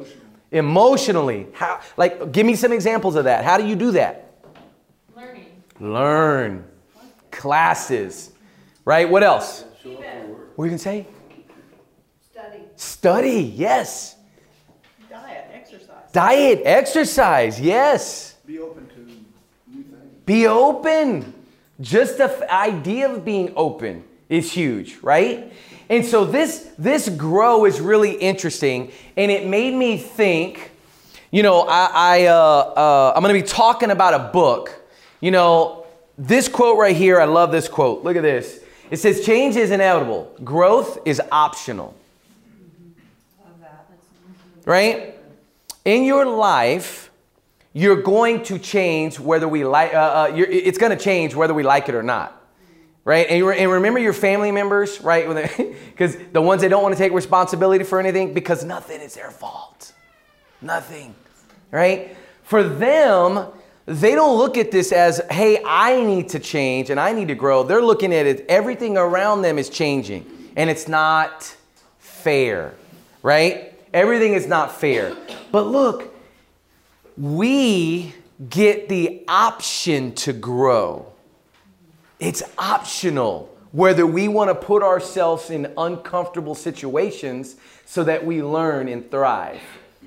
[0.51, 1.47] emotionally.
[1.53, 3.45] How like give me some examples of that.
[3.45, 4.33] How do you do that?
[5.17, 5.47] Learning.
[5.81, 6.65] Learn.
[7.31, 8.33] Classes.
[8.89, 9.07] Right?
[9.07, 9.67] What else?
[10.57, 11.07] What you can say?
[12.33, 12.63] Study.
[12.77, 14.17] Study, yes.
[15.11, 16.11] Diet, exercise.
[16.11, 18.37] Diet, exercise, yes.
[18.47, 19.01] Be open to
[19.71, 20.25] new things.
[20.25, 21.35] Be open.
[21.83, 25.53] Just the f- idea of being open is huge, right?
[25.91, 30.71] And so this this grow is really interesting, and it made me think.
[31.31, 34.81] You know, I, I uh, uh, I'm going to be talking about a book.
[35.21, 35.85] You know,
[36.17, 38.03] this quote right here, I love this quote.
[38.03, 38.61] Look at this.
[38.91, 41.95] It says, Change is inevitable, growth is optional.
[44.65, 45.15] Right?
[45.85, 47.11] In your life,
[47.73, 51.63] you're going to change whether we like, uh, uh, it's going to change whether we
[51.63, 52.35] like it or not.
[53.05, 53.27] Right?
[53.31, 55.27] And, and remember your family members, right?
[55.91, 59.31] Because the ones that don't want to take responsibility for anything, because nothing is their
[59.31, 59.93] fault.
[60.61, 61.15] Nothing.
[61.71, 62.17] Right?
[62.43, 63.47] For them,
[63.89, 67.35] they don't look at this as, hey, I need to change and I need to
[67.35, 67.63] grow.
[67.63, 70.27] They're looking at it, everything around them is changing.
[70.57, 71.57] And it's not
[71.99, 72.75] fair.
[73.23, 73.73] Right?
[73.95, 75.17] Everything is not fair.
[75.51, 76.15] But look,
[77.17, 78.15] we
[78.51, 81.11] get the option to grow.
[82.21, 88.89] It's optional whether we want to put ourselves in uncomfortable situations so that we learn
[88.89, 89.61] and thrive,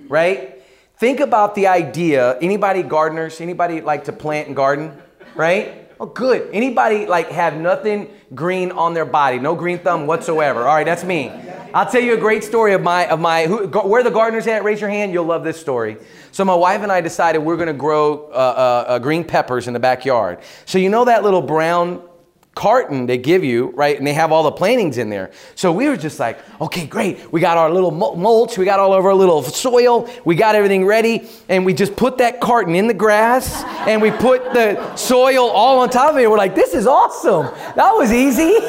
[0.07, 0.60] right?
[1.01, 2.37] Think about the idea.
[2.41, 3.41] Anybody gardeners?
[3.41, 4.95] Anybody like to plant and garden,
[5.33, 5.89] right?
[5.99, 6.47] Oh, good.
[6.53, 10.59] Anybody like have nothing green on their body, no green thumb whatsoever?
[10.59, 11.31] All right, that's me.
[11.73, 14.63] I'll tell you a great story of my of my who, where the gardeners at.
[14.63, 15.11] Raise your hand.
[15.11, 15.97] You'll love this story.
[16.31, 19.67] So my wife and I decided we're going to grow uh, uh, uh, green peppers
[19.67, 20.37] in the backyard.
[20.65, 22.07] So you know that little brown
[22.53, 23.97] carton they give you, right?
[23.97, 25.31] And they have all the plantings in there.
[25.55, 27.31] So we were just like, okay, great.
[27.31, 30.85] We got our little mulch, we got all of our little soil, we got everything
[30.85, 35.49] ready, and we just put that carton in the grass and we put the soil
[35.49, 36.29] all on top of it.
[36.29, 37.45] We're like, this is awesome.
[37.75, 38.59] That was easy.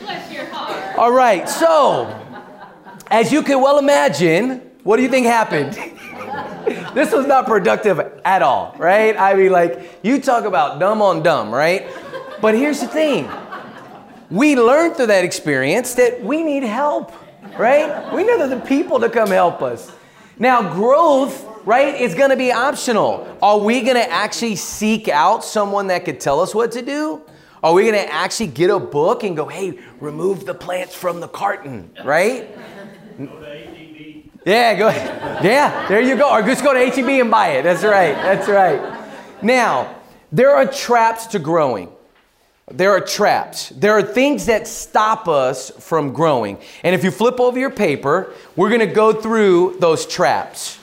[0.00, 0.98] Bless your heart.
[0.98, 2.20] All right, so
[3.10, 5.93] as you can well imagine, what do you think happened?
[6.94, 9.16] This was not productive at all, right?
[9.16, 11.88] I mean, like, you talk about dumb on dumb, right?
[12.40, 13.28] But here's the thing
[14.30, 17.12] we learned through that experience that we need help,
[17.58, 18.12] right?
[18.12, 19.92] We need the people to come help us.
[20.38, 23.36] Now, growth, right, is gonna be optional.
[23.40, 27.22] Are we gonna actually seek out someone that could tell us what to do?
[27.62, 31.28] Are we gonna actually get a book and go, hey, remove the plants from the
[31.28, 32.48] carton, right?
[34.44, 35.44] Yeah, go ahead.
[35.44, 36.30] Yeah, there you go.
[36.30, 37.62] Or just go to HEB and buy it.
[37.62, 38.14] That's right.
[38.14, 39.42] That's right.
[39.42, 39.94] Now,
[40.30, 41.90] there are traps to growing.
[42.70, 43.70] There are traps.
[43.70, 46.58] There are things that stop us from growing.
[46.82, 50.78] And if you flip over your paper, we're going to go through those traps.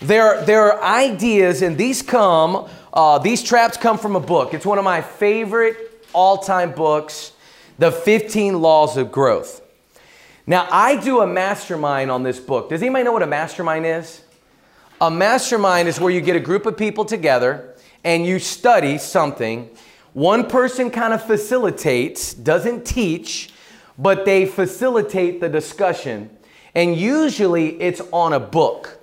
[0.00, 4.54] There, there are ideas, and these come, uh, these traps come from a book.
[4.54, 7.32] It's one of my favorite all time books,
[7.78, 9.62] The 15 Laws of Growth.
[10.46, 12.68] Now, I do a mastermind on this book.
[12.68, 14.22] Does anybody know what a mastermind is?
[15.00, 19.68] A mastermind is where you get a group of people together and you study something.
[20.12, 23.50] One person kind of facilitates, doesn't teach,
[23.98, 26.30] but they facilitate the discussion.
[26.76, 28.95] And usually it's on a book.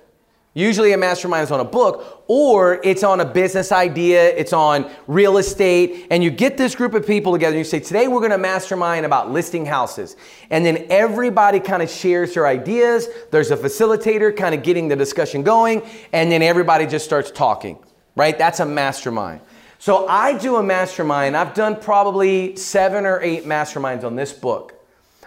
[0.56, 4.88] Usually a mastermind is on a book or it's on a business idea, it's on
[5.08, 8.20] real estate, and you get this group of people together and you say, Today we're
[8.20, 10.16] gonna mastermind about listing houses.
[10.50, 13.08] And then everybody kind of shares their ideas.
[13.32, 17.76] There's a facilitator kind of getting the discussion going, and then everybody just starts talking,
[18.14, 18.38] right?
[18.38, 19.40] That's a mastermind.
[19.80, 21.36] So I do a mastermind.
[21.36, 24.72] I've done probably seven or eight masterminds on this book.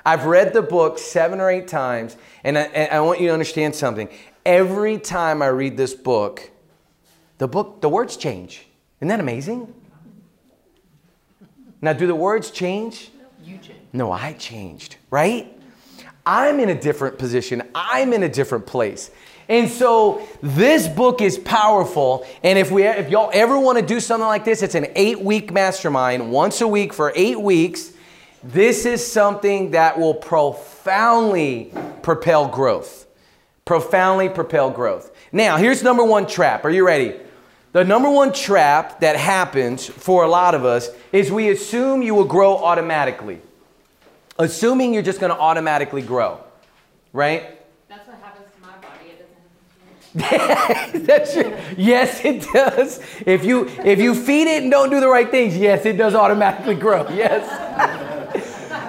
[0.05, 3.33] I've read the book seven or eight times, and I, and I want you to
[3.33, 4.07] understand something.
[4.47, 6.49] Every time I read this book,
[7.37, 8.65] the book, the words change.
[8.99, 9.73] Isn't that amazing?
[11.81, 13.11] Now, do the words change?
[13.43, 13.79] You change.
[13.91, 15.53] No, I changed, right?
[16.25, 17.61] I'm in a different position.
[17.75, 19.11] I'm in a different place.
[19.49, 22.25] And so this book is powerful.
[22.41, 25.51] And if we if y'all ever want to do something like this, it's an 8-week
[25.51, 27.91] mastermind, once a week for 8 weeks.
[28.45, 33.06] This is something that will profoundly propel growth.
[33.67, 35.11] Profoundly propel growth.
[35.31, 36.65] Now, here's number 1 trap.
[36.65, 37.19] Are you ready?
[37.77, 42.15] The number one trap that happens for a lot of us is we assume you
[42.15, 43.39] will grow automatically.
[44.39, 46.39] Assuming you're just going to automatically grow,
[47.13, 47.59] right?
[47.87, 49.11] That's what happens to my body.
[50.15, 51.05] It doesn't.
[51.05, 51.55] That's true.
[51.77, 52.99] Yes, it does.
[53.27, 56.15] If you if you feed it and don't do the right things, yes, it does
[56.15, 57.07] automatically grow.
[57.09, 57.45] Yes.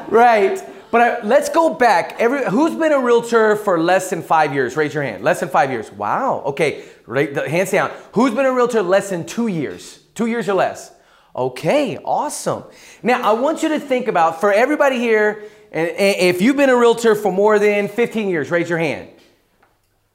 [0.09, 0.63] right.
[0.91, 2.17] But I, let's go back.
[2.19, 4.77] Every who's been a realtor for less than five years?
[4.77, 5.23] Raise your hand.
[5.23, 5.93] Less than five years.
[5.93, 6.43] Wow.
[6.47, 6.85] Okay.
[7.07, 7.33] Right.
[7.33, 7.91] The, hands down.
[8.13, 10.01] Who's been a realtor less than two years?
[10.15, 10.93] Two years or less.
[11.37, 11.99] Okay.
[11.99, 12.65] Awesome.
[13.03, 15.45] Now I want you to think about for everybody here.
[15.71, 19.11] And, and if you've been a realtor for more than 15 years, raise your hand.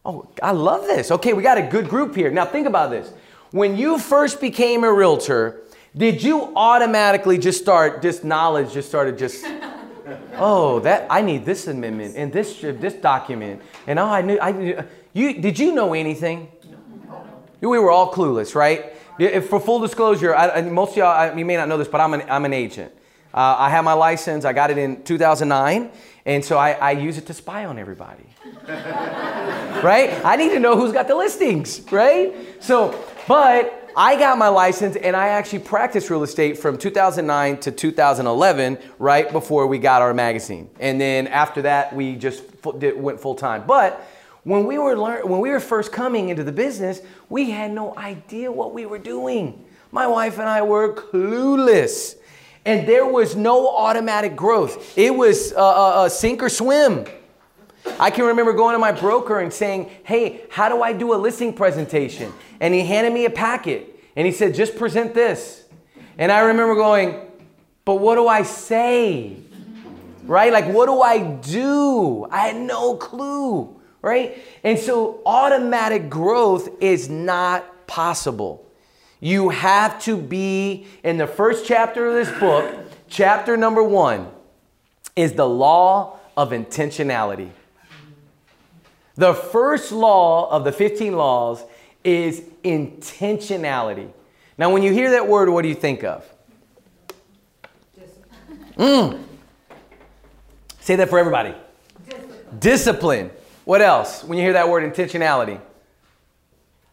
[0.05, 1.11] Oh, I love this.
[1.11, 2.29] Okay, we got a good group here.
[2.29, 3.11] Now, think about this.
[3.51, 5.61] When you first became a realtor,
[5.95, 9.45] did you automatically just start, this knowledge just started just,
[10.35, 13.61] oh, that, I need this amendment and this, this document.
[13.87, 16.51] And oh, I knew, I knew, you, did you know anything?
[17.61, 18.93] We were all clueless, right?
[19.19, 22.01] If, for full disclosure, I, most of y'all, I, you may not know this, but
[22.01, 22.91] I'm an, I'm an agent.
[23.33, 24.45] Uh, I have my license.
[24.45, 25.91] I got it in 2009,
[26.25, 28.25] and so I, I use it to spy on everybody.
[28.67, 30.19] right?
[30.23, 32.35] I need to know who's got the listings, right?
[32.59, 37.71] So, but I got my license and I actually practiced real estate from 2009 to
[37.71, 40.69] 2011, right before we got our magazine.
[40.79, 43.65] And then after that, we just went full time.
[43.67, 44.05] But
[44.43, 48.51] when we were when we were first coming into the business, we had no idea
[48.51, 49.63] what we were doing.
[49.91, 52.15] My wife and I were clueless.
[52.65, 54.97] And there was no automatic growth.
[54.97, 57.05] It was a, a, a sink or swim.
[57.99, 61.17] I can remember going to my broker and saying, Hey, how do I do a
[61.17, 62.31] listing presentation?
[62.59, 65.65] And he handed me a packet and he said, Just present this.
[66.17, 67.19] And I remember going,
[67.85, 69.37] But what do I say?
[70.23, 70.53] Right?
[70.53, 72.25] Like, what do I do?
[72.31, 73.81] I had no clue.
[74.01, 74.41] Right?
[74.63, 78.69] And so, automatic growth is not possible.
[79.21, 82.69] You have to be in the first chapter of this book,
[83.07, 84.29] chapter number one
[85.15, 87.51] is the law of intentionality.
[89.15, 91.63] The first law of the 15 laws
[92.03, 94.11] is intentionality.
[94.57, 96.27] Now, when you hear that word, what do you think of?
[98.77, 99.21] Mm.
[100.79, 101.53] Say that for everybody.
[102.09, 102.59] Discipline.
[102.59, 103.31] Discipline.
[103.65, 104.23] What else?
[104.23, 105.59] When you hear that word intentionality?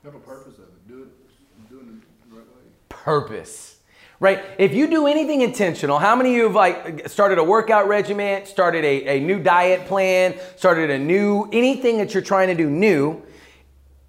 [0.05, 0.89] Have a purpose of it.
[0.89, 2.63] Do it, doing it the right way.
[2.89, 3.70] Purpose
[4.21, 4.45] right?
[4.59, 8.45] If you do anything intentional, how many of you have like started a workout regimen,
[8.45, 12.69] started a, a new diet plan, started a new anything that you're trying to do
[12.69, 13.23] new?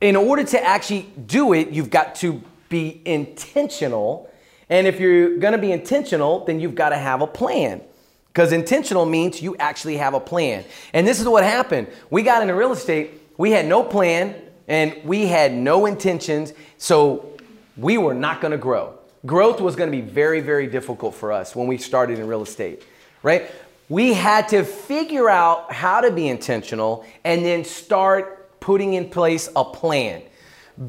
[0.02, 4.30] In order to actually do it, you've got to be intentional.
[4.70, 7.82] And if you're gonna be intentional, then you've got to have a plan.
[8.28, 10.64] Because intentional means you actually have a plan.
[10.94, 11.88] And this is what happened.
[12.10, 14.36] We got into real estate, we had no plan
[14.68, 17.38] and we had no intentions, so
[17.76, 18.98] we were not gonna grow.
[19.26, 22.42] Growth was going to be very, very difficult for us when we started in real
[22.42, 22.84] estate,
[23.22, 23.52] right?
[23.88, 29.50] We had to figure out how to be intentional and then start putting in place
[29.56, 30.24] a plan.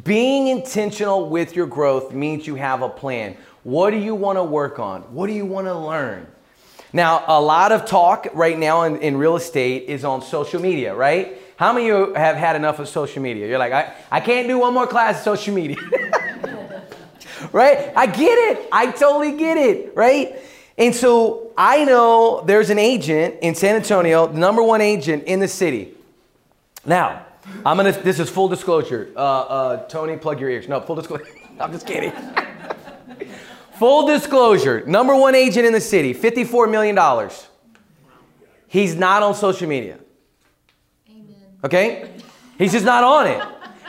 [0.05, 3.37] Being intentional with your growth means you have a plan.
[3.65, 5.03] What do you want to work on?
[5.15, 6.27] What do you want to learn?
[6.95, 10.95] Now, a lot of talk right now in, in real estate is on social media,
[10.95, 11.39] right?
[11.57, 13.47] How many of you have had enough of social media?
[13.47, 15.77] You're like, I, I can't do one more class of social media.
[17.53, 17.93] right?
[17.97, 18.69] I get it.
[18.71, 20.37] I totally get it, right?
[20.79, 25.41] And so I know there's an agent in San Antonio, the number one agent in
[25.41, 25.95] the city.
[26.85, 27.27] Now,
[27.65, 27.93] I'm gonna.
[27.93, 29.11] This is full disclosure.
[29.17, 30.69] Uh, uh, Tony, plug your ears.
[30.69, 31.27] No, full disclosure.
[31.61, 32.13] I'm just kidding.
[33.79, 34.85] full disclosure.
[34.87, 36.99] Number one agent in the city, $54 million.
[38.69, 39.99] He's not on social media.
[41.09, 41.35] Amen.
[41.65, 42.11] Okay?
[42.59, 43.45] He's just not on it.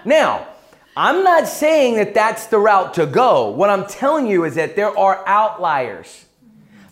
[0.06, 0.48] Now,
[0.96, 3.50] I'm not saying that that's the route to go.
[3.50, 6.26] What I'm telling you is that there are outliers.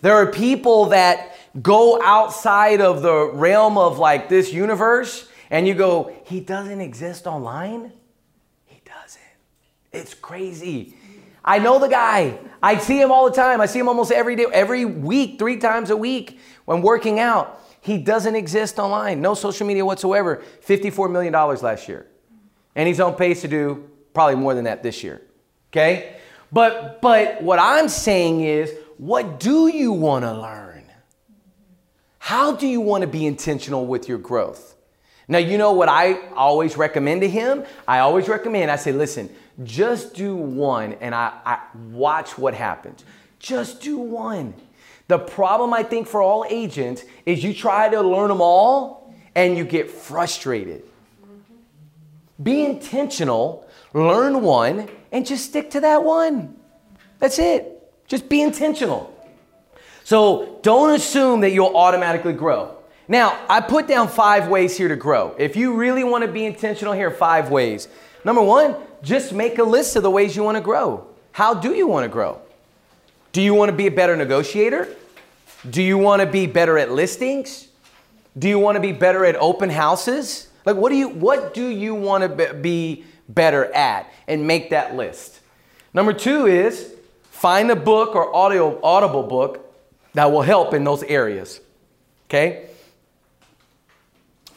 [0.01, 5.75] There are people that go outside of the realm of like this universe and you
[5.75, 7.91] go, he doesn't exist online?
[8.65, 9.21] He doesn't.
[9.91, 10.95] It's crazy.
[11.43, 12.39] I know the guy.
[12.63, 13.61] I see him all the time.
[13.61, 17.61] I see him almost every day, every week, three times a week when working out.
[17.81, 19.21] He doesn't exist online.
[19.21, 20.43] No social media whatsoever.
[20.65, 22.07] $54 million last year.
[22.75, 25.21] And he's on pace to do probably more than that this year.
[25.71, 26.15] Okay?
[26.51, 30.83] But but what I'm saying is, what do you want to learn?
[32.19, 34.75] How do you want to be intentional with your growth?
[35.27, 37.63] Now, you know what I always recommend to him?
[37.87, 41.59] I always recommend, I say, listen, just do one and I, I
[41.91, 43.03] watch what happens.
[43.39, 44.53] Just do one.
[45.07, 49.57] The problem I think for all agents is you try to learn them all and
[49.57, 50.83] you get frustrated.
[52.41, 56.55] Be intentional Learn one and just stick to that one.
[57.19, 57.81] That's it.
[58.07, 59.15] Just be intentional.
[60.03, 62.77] So don't assume that you'll automatically grow.
[63.07, 65.35] Now, I put down five ways here to grow.
[65.37, 67.87] If you really want to be intentional, here are five ways.
[68.23, 71.07] Number one, just make a list of the ways you want to grow.
[71.33, 72.41] How do you want to grow?
[73.31, 74.87] Do you want to be a better negotiator?
[75.69, 77.67] Do you want to be better at listings?
[78.37, 80.49] Do you want to be better at open houses?
[80.65, 84.95] Like what do you what do you want to be better at and make that
[84.95, 85.39] list.
[85.93, 89.73] Number two is find a book or audio audible book
[90.13, 91.59] that will help in those areas.
[92.29, 92.67] Okay?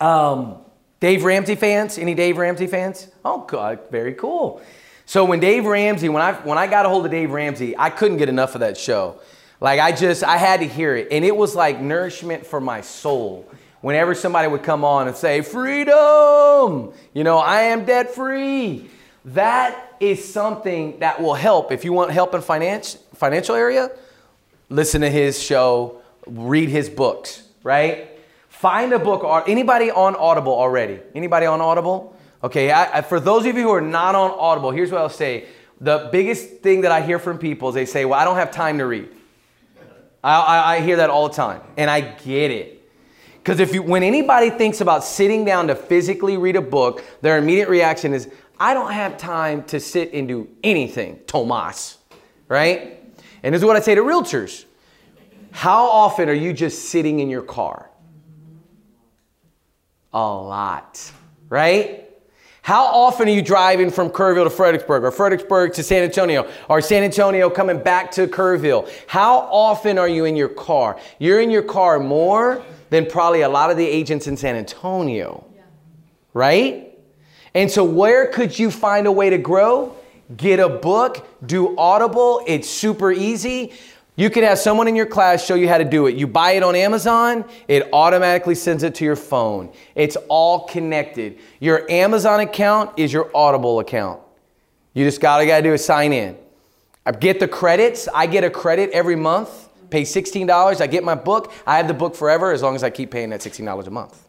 [0.00, 0.58] Um,
[1.00, 1.98] Dave Ramsey fans?
[1.98, 3.08] Any Dave Ramsey fans?
[3.24, 4.62] Oh, God, very cool.
[5.06, 7.90] So when Dave Ramsey, when I when I got a hold of Dave Ramsey, I
[7.90, 9.20] couldn't get enough of that show.
[9.60, 12.80] Like I just I had to hear it, and it was like nourishment for my
[12.80, 13.48] soul
[13.84, 18.88] whenever somebody would come on and say, freedom, you know, I am debt free.
[19.26, 21.70] That is something that will help.
[21.70, 23.90] If you want help in finance, financial area,
[24.70, 28.08] listen to his show, read his books, right?
[28.48, 29.44] Find a book.
[29.46, 31.00] Anybody on Audible already?
[31.14, 32.16] Anybody on Audible?
[32.42, 35.10] Okay, I, I, for those of you who are not on Audible, here's what I'll
[35.10, 35.44] say.
[35.82, 38.50] The biggest thing that I hear from people is they say, "Well, I don't have
[38.50, 39.10] time to read."
[40.22, 42.74] I, I hear that all the time, and I get it.
[43.44, 47.36] Because if you, when anybody thinks about sitting down to physically read a book, their
[47.36, 51.98] immediate reaction is, I don't have time to sit and do anything, Tomas,
[52.48, 53.02] right?
[53.42, 54.64] And this is what I say to realtors.
[55.50, 57.90] How often are you just sitting in your car?
[60.14, 61.12] A lot,
[61.50, 62.08] right?
[62.62, 66.80] How often are you driving from Kerrville to Fredericksburg or Fredericksburg to San Antonio or
[66.80, 68.90] San Antonio coming back to Kerrville?
[69.06, 70.98] How often are you in your car?
[71.18, 72.64] You're in your car more
[72.94, 75.44] than probably a lot of the agents in San Antonio,
[76.32, 76.96] right?
[77.52, 79.96] And so, where could you find a way to grow?
[80.36, 82.44] Get a book, do Audible.
[82.46, 83.72] It's super easy.
[84.14, 86.14] You could have someone in your class show you how to do it.
[86.14, 89.72] You buy it on Amazon, it automatically sends it to your phone.
[89.96, 91.40] It's all connected.
[91.58, 94.20] Your Amazon account is your Audible account.
[94.92, 96.36] You just got to got to do is sign in.
[97.04, 98.06] I get the credits.
[98.14, 99.63] I get a credit every month.
[99.90, 100.80] Pay $16.
[100.80, 101.52] I get my book.
[101.66, 104.22] I have the book forever as long as I keep paying that $16 a month.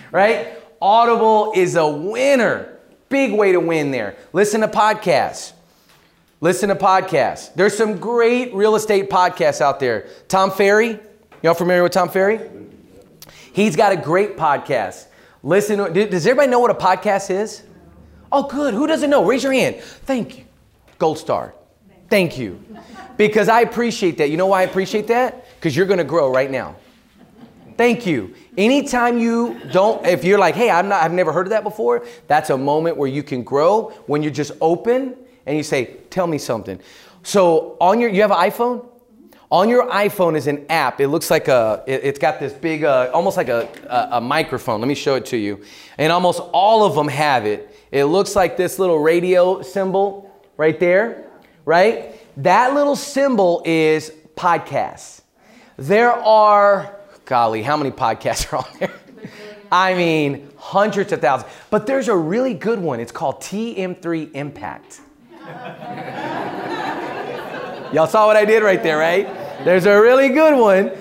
[0.12, 0.58] right?
[0.80, 2.78] Audible is a winner.
[3.08, 4.16] Big way to win there.
[4.32, 5.52] Listen to podcasts.
[6.40, 7.52] Listen to podcasts.
[7.54, 10.08] There's some great real estate podcasts out there.
[10.28, 11.00] Tom Ferry,
[11.42, 12.48] y'all familiar with Tom Ferry?
[13.52, 15.06] He's got a great podcast.
[15.42, 17.64] Listen, does everybody know what a podcast is?
[18.30, 18.74] Oh, good.
[18.74, 19.24] Who doesn't know?
[19.24, 19.76] Raise your hand.
[19.80, 20.44] Thank you.
[20.98, 21.54] Gold star.
[22.08, 22.64] Thank you.
[23.16, 24.30] Because I appreciate that.
[24.30, 25.44] You know why I appreciate that?
[25.56, 26.76] Because you're going to grow right now.
[27.76, 28.34] Thank you.
[28.56, 32.04] Anytime you don't, if you're like, hey, I'm not, I've never heard of that before,
[32.26, 35.14] that's a moment where you can grow when you're just open
[35.46, 36.80] and you say, tell me something.
[37.22, 38.84] So on your, you have an iPhone?
[39.50, 41.00] On your iPhone is an app.
[41.00, 44.20] It looks like a, it, has got this big, uh, almost like a, a, a
[44.20, 44.80] microphone.
[44.80, 45.62] Let me show it to you.
[45.96, 47.74] And almost all of them have it.
[47.92, 51.27] It looks like this little radio symbol right there,
[51.68, 52.14] right?
[52.42, 55.20] That little symbol is podcasts.
[55.76, 56.96] There are,
[57.26, 58.94] golly, how many podcasts are on there?
[59.70, 61.52] I mean, hundreds of thousands.
[61.68, 63.00] But there's a really good one.
[63.00, 65.02] It's called TM3 Impact.
[67.92, 69.26] Y'all saw what I did right there, right?
[69.62, 70.92] There's a really good one.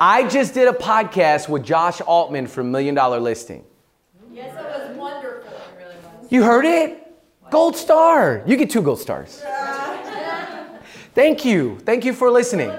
[0.00, 3.66] I just did a podcast with Josh Altman from Million Dollar Listing.
[4.32, 5.52] Yes, it was wonderful.
[5.52, 6.32] It really was.
[6.32, 7.02] You heard it?
[7.50, 8.42] Gold star.
[8.46, 9.42] You get two gold stars.
[11.16, 11.78] Thank you.
[11.78, 12.70] Thank you for listening.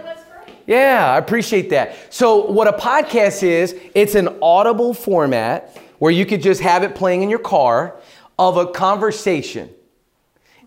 [0.67, 2.13] Yeah, I appreciate that.
[2.13, 6.93] So, what a podcast is, it's an audible format where you could just have it
[6.93, 7.95] playing in your car
[8.37, 9.71] of a conversation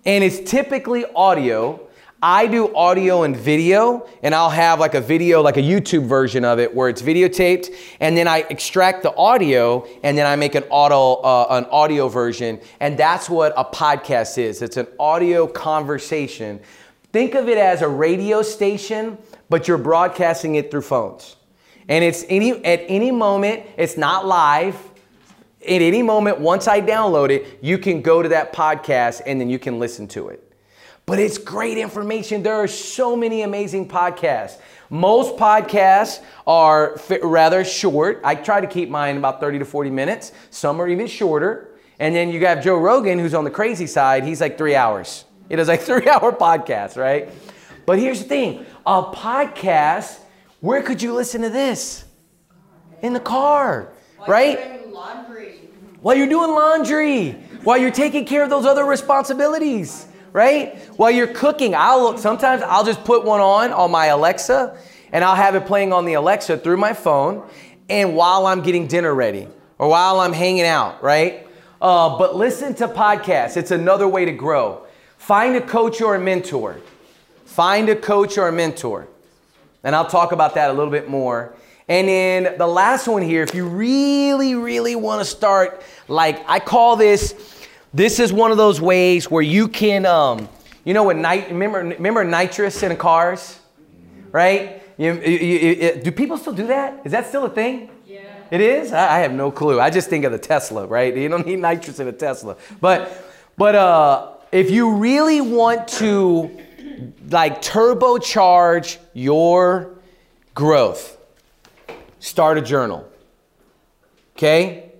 [0.04, 1.80] and it's typically audio.
[2.22, 6.44] I do audio and video, and I'll have like a video, like a YouTube version
[6.44, 10.54] of it, where it's videotaped, and then I extract the audio, and then I make
[10.54, 14.60] an auto, uh, an audio version, and that's what a podcast is.
[14.60, 16.60] It's an audio conversation.
[17.12, 21.36] Think of it as a radio station, but you're broadcasting it through phones,
[21.88, 23.66] and it's any at any moment.
[23.76, 24.76] It's not live
[25.62, 29.50] at any moment, once I download it, you can go to that podcast and then
[29.50, 30.42] you can listen to it.
[31.04, 32.42] But it's great information.
[32.42, 34.58] There are so many amazing podcasts.
[34.88, 38.20] Most podcasts are rather short.
[38.24, 40.32] I try to keep mine about 30 to 40 minutes.
[40.50, 41.72] Some are even shorter.
[41.98, 44.24] And then you have Joe Rogan, who's on the crazy side.
[44.24, 45.26] He's like three hours.
[45.50, 47.28] He does like three hour podcasts, right?
[47.84, 50.18] But here's the thing a podcast,
[50.60, 52.04] where could you listen to this?
[53.02, 53.92] In the car,
[54.26, 54.58] right?
[54.58, 55.54] While you're doing laundry.
[56.00, 57.30] While you're doing laundry,
[57.64, 60.78] while you're taking care of those other responsibilities, right?
[60.96, 64.78] While you're cooking, I'll look, sometimes I'll just put one on on my Alexa
[65.12, 67.48] and I'll have it playing on the Alexa through my phone
[67.88, 69.48] and while I'm getting dinner ready
[69.78, 71.46] or while I'm hanging out, right?
[71.80, 73.56] Uh, but listen to podcasts.
[73.56, 74.86] It's another way to grow.
[75.30, 76.80] Find a coach or a mentor.
[77.44, 79.06] Find a coach or a mentor.
[79.84, 81.54] And I'll talk about that a little bit more
[81.90, 86.60] and then the last one here, if you really, really want to start, like I
[86.60, 87.34] call this,
[87.92, 90.48] this is one of those ways where you can, um,
[90.84, 93.58] you know, what night, remember, remember nitrous in cars,
[94.30, 94.84] right?
[94.98, 97.00] You, you, you, do people still do that?
[97.04, 97.90] Is that still a thing?
[98.06, 98.20] Yeah.
[98.52, 98.92] It is?
[98.92, 99.80] I, I have no clue.
[99.80, 101.16] I just think of the Tesla, right?
[101.16, 102.56] You don't need nitrous in a Tesla.
[102.80, 103.12] But,
[103.56, 106.50] but uh, if you really want to
[107.28, 109.98] like turbocharge your
[110.54, 111.18] growth,
[112.18, 113.08] start a journal.
[114.36, 114.90] Okay?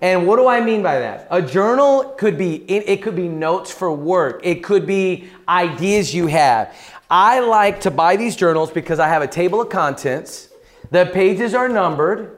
[0.00, 1.26] And what do I mean by that?
[1.30, 4.40] A journal could be it, could be notes for work.
[4.44, 6.76] It could be ideas you have.
[7.10, 10.50] I like to buy these journals because I have a table of contents.
[10.90, 12.36] The pages are numbered.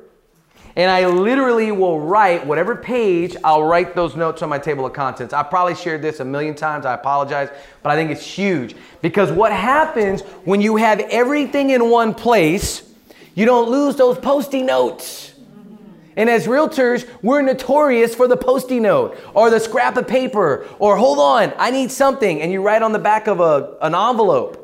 [0.77, 4.93] And I literally will write whatever page, I'll write those notes on my table of
[4.93, 5.33] contents.
[5.33, 6.85] I probably shared this a million times.
[6.85, 7.49] I apologize,
[7.83, 12.83] but I think it's huge because what happens when you have everything in one place,
[13.35, 15.33] you don't lose those post-it notes.
[16.15, 20.99] And as realtors, we're notorious for the post-it note or the scrap of paper or
[20.99, 24.63] hold on, I need something, and you write on the back of a, an envelope.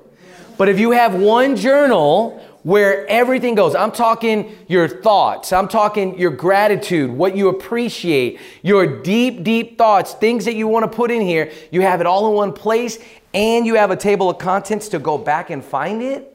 [0.58, 3.74] But if you have one journal where everything goes.
[3.74, 5.52] I'm talking your thoughts.
[5.52, 10.90] I'm talking your gratitude, what you appreciate, your deep, deep thoughts, things that you want
[10.90, 11.50] to put in here.
[11.70, 12.98] You have it all in one place
[13.34, 16.28] and you have a table of contents to go back and find it.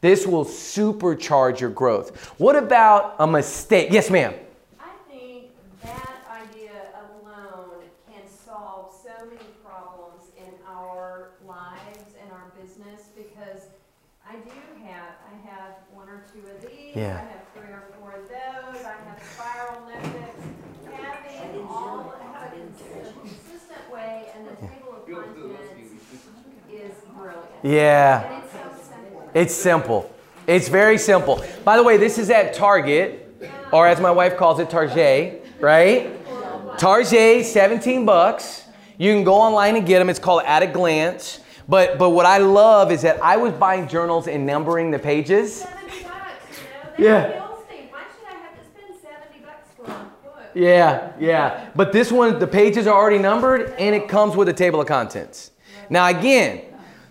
[0.00, 2.16] This will supercharge your growth.
[2.38, 3.88] What about a mistake?
[3.90, 4.34] Yes, ma'am.
[4.78, 5.46] I think
[5.82, 13.62] that idea alone can solve so many problems in our lives and our business because
[14.28, 16.22] I do have, I have one or
[16.96, 17.18] two of these, I Yeah.
[17.18, 20.40] have three or four of those, I have spiral notebooks.
[20.96, 22.56] Having all, have a
[23.20, 25.92] consistent way and the table of contents
[26.72, 27.44] is brilliant.
[27.62, 28.22] Yeah.
[28.22, 29.30] And it's so simple.
[29.34, 30.10] It's simple.
[30.46, 31.44] It's very simple.
[31.64, 33.22] By the way, this is at Target,
[33.72, 36.10] or as my wife calls it, Target, right?
[36.78, 38.62] Target, 17 bucks.
[38.98, 40.08] You can go online and get them.
[40.08, 41.40] It's called At a Glance.
[41.68, 45.62] But but what I love is that I was buying journals and numbering the pages.
[45.62, 47.20] Seventy bucks, you know, Yeah.
[47.20, 47.88] that kills me.
[47.90, 49.88] Why should I have to spend seventy bucks for a
[50.24, 50.50] book?
[50.54, 51.68] Yeah, yeah.
[51.74, 54.86] But this one, the pages are already numbered and it comes with a table of
[54.86, 55.50] contents.
[55.90, 56.62] Now, again,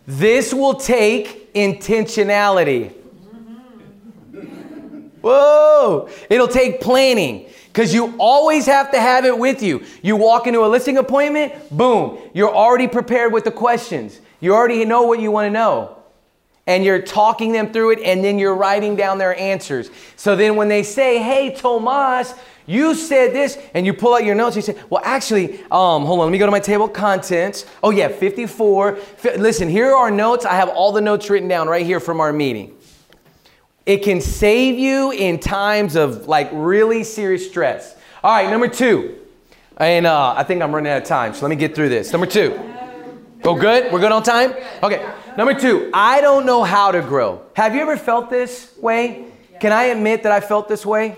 [0.08, 2.94] this will take intentionality.
[4.32, 5.00] Mm-hmm.
[5.22, 6.10] Whoa!
[6.30, 9.84] It'll take planning because you always have to have it with you.
[10.02, 14.20] You walk into a listing appointment, boom, you're already prepared with the questions.
[14.40, 15.98] You already know what you want to know
[16.68, 19.89] and you're talking them through it and then you're writing down their answers.
[20.16, 22.34] So then when they say, hey, Tomas,
[22.68, 26.20] you said this, and you pull out your notes, you say, well, actually, um, hold
[26.20, 27.68] on, let me go to my table of contents.
[27.84, 28.95] Oh, yeah, 54.
[28.95, 30.45] Fi- Listen, here are our notes.
[30.45, 32.76] I have all the notes written down right here from our meeting.
[33.86, 37.95] It can save you in times of like really serious stress.
[38.24, 39.20] All right, number two.
[39.78, 42.11] And uh, I think I'm running out of time, so let me get through this.
[42.11, 42.59] Number two.
[43.43, 43.93] Go good?
[43.93, 44.55] We're good on time?
[44.82, 45.07] Okay.
[45.38, 47.42] Number two, I don't know how to grow.
[47.58, 49.26] Have you ever felt this way?
[49.60, 51.18] Can I admit that I felt this way?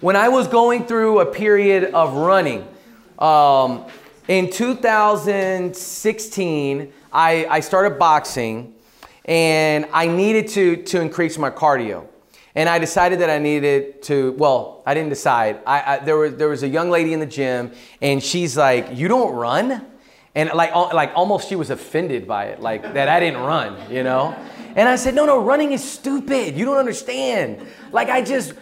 [0.00, 2.66] When I was going through a period of running,
[3.20, 3.84] um,
[4.26, 8.74] in 2016, I, I started boxing
[9.24, 12.08] and I needed to, to increase my cardio.
[12.56, 15.60] And I decided that I needed to, well, I didn't decide.
[15.64, 17.70] I, I, there, was, there was a young lady in the gym
[18.02, 19.86] and she's like, You don't run?
[20.36, 24.02] And like, like almost she was offended by it, like that I didn't run, you
[24.02, 24.36] know?
[24.76, 26.56] And I said, No, no, running is stupid.
[26.56, 27.66] You don't understand.
[27.90, 28.52] Like, I just,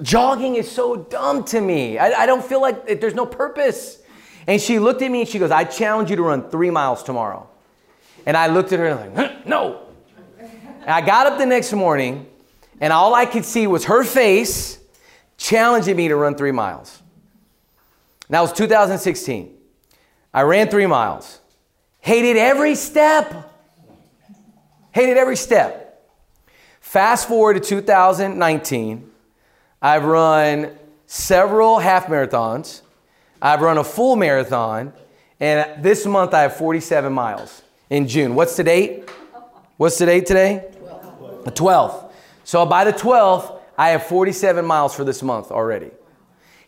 [0.00, 1.98] jogging is so dumb to me.
[1.98, 4.00] I, I don't feel like it, there's no purpose.
[4.46, 7.02] And she looked at me and she goes, I challenge you to run three miles
[7.02, 7.48] tomorrow.
[8.24, 9.80] And I looked at her and I'm like, "Huh, no.
[10.38, 12.26] And I got up the next morning
[12.80, 14.78] and all I could see was her face
[15.36, 17.02] challenging me to run three miles.
[18.30, 19.53] That was 2016.
[20.34, 21.40] I ran three miles.
[22.00, 23.52] Hated every step.
[24.90, 26.10] Hated every step.
[26.80, 29.10] Fast forward to 2019.
[29.80, 30.76] I've run
[31.06, 32.82] several half marathons.
[33.40, 34.92] I've run a full marathon.
[35.38, 38.34] And this month I have 47 miles in June.
[38.34, 39.08] What's the date?
[39.76, 40.64] What's the date today?
[41.44, 42.10] The 12th.
[42.44, 45.90] So by the 12th, I have 47 miles for this month already.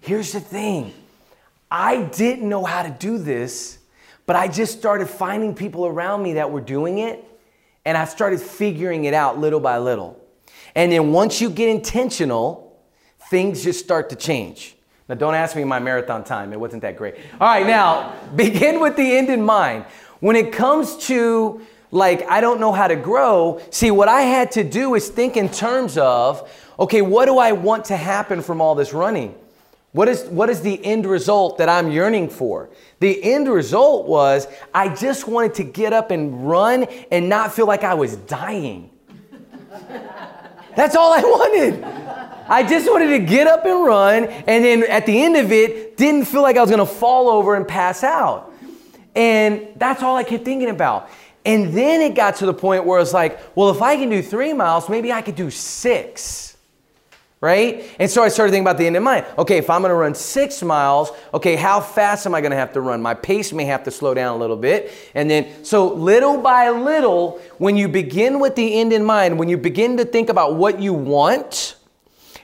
[0.01, 0.93] Here's the thing
[1.71, 3.79] I didn't know how to do this,
[4.25, 7.25] but I just started finding people around me that were doing it,
[7.85, 10.21] and I started figuring it out little by little.
[10.75, 12.79] And then once you get intentional,
[13.31, 14.77] things just start to change.
[15.09, 17.14] Now, don't ask me my marathon time, it wasn't that great.
[17.41, 19.85] All right, now, begin with the end in mind.
[20.21, 21.61] When it comes to
[21.91, 25.37] like, I don't know how to grow, see, what I had to do is think
[25.37, 29.35] in terms of, okay, what do I want to happen from all this running?
[29.97, 32.68] What is, what is the end result that I'm yearning for?
[33.01, 37.66] The end result was I just wanted to get up and run and not feel
[37.66, 38.90] like I was dying.
[40.76, 41.82] That's all I wanted.
[42.47, 45.97] I just wanted to get up and run, and then at the end of it,
[45.97, 48.53] didn't feel like I was gonna fall over and pass out.
[49.14, 51.09] And that's all I kept thinking about.
[51.47, 54.20] And then it got to the point where it's like, well, if I can do
[54.20, 56.45] three miles, maybe I could do six
[57.47, 57.88] right?
[58.01, 59.24] And so I started thinking about the end in mind.
[59.38, 62.80] Okay, if I'm gonna run six miles, okay, how fast am I gonna have to
[62.80, 63.01] run?
[63.01, 64.92] My pace may have to slow down a little bit.
[65.14, 69.49] And then, so little by little, when you begin with the end in mind, when
[69.49, 71.76] you begin to think about what you want,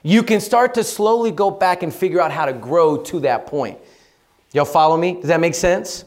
[0.05, 3.46] you can start to slowly go back and figure out how to grow to that
[3.46, 3.78] point.
[4.53, 5.14] Y'all follow me?
[5.14, 6.05] Does that make sense?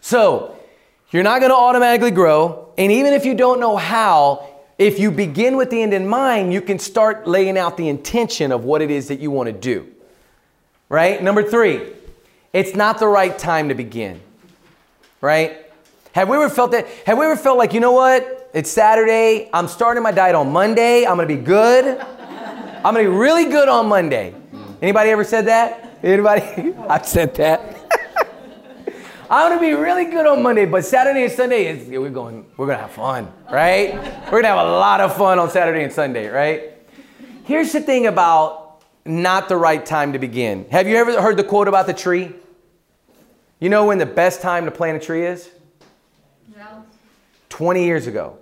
[0.00, 0.56] So,
[1.10, 4.46] you're not gonna automatically grow, and even if you don't know how,
[4.80, 8.50] if you begin with the end in mind, you can start laying out the intention
[8.50, 9.86] of what it is that you want to do.
[10.88, 11.22] Right?
[11.22, 11.82] Number three,
[12.54, 14.22] it's not the right time to begin.
[15.20, 15.70] Right?
[16.12, 16.88] Have we ever felt that?
[17.04, 18.50] Have we ever felt like, you know what?
[18.54, 19.50] It's Saturday.
[19.52, 21.04] I'm starting my diet on Monday.
[21.04, 21.98] I'm going to be good.
[22.82, 24.34] I'm going to be really good on Monday.
[24.80, 25.98] Anybody ever said that?
[26.02, 26.74] Anybody?
[26.88, 27.79] I've said that.
[29.32, 32.44] I'm gonna be really good on Monday, but Saturday and Sunday is yeah, we're going
[32.56, 33.94] we're gonna have fun, right?
[34.24, 36.72] we're gonna have a lot of fun on Saturday and Sunday, right?
[37.44, 40.66] Here's the thing about not the right time to begin.
[40.72, 42.34] Have you ever heard the quote about the tree?
[43.60, 45.48] You know when the best time to plant a tree is?
[46.56, 46.84] No.
[47.50, 48.36] 20 years ago.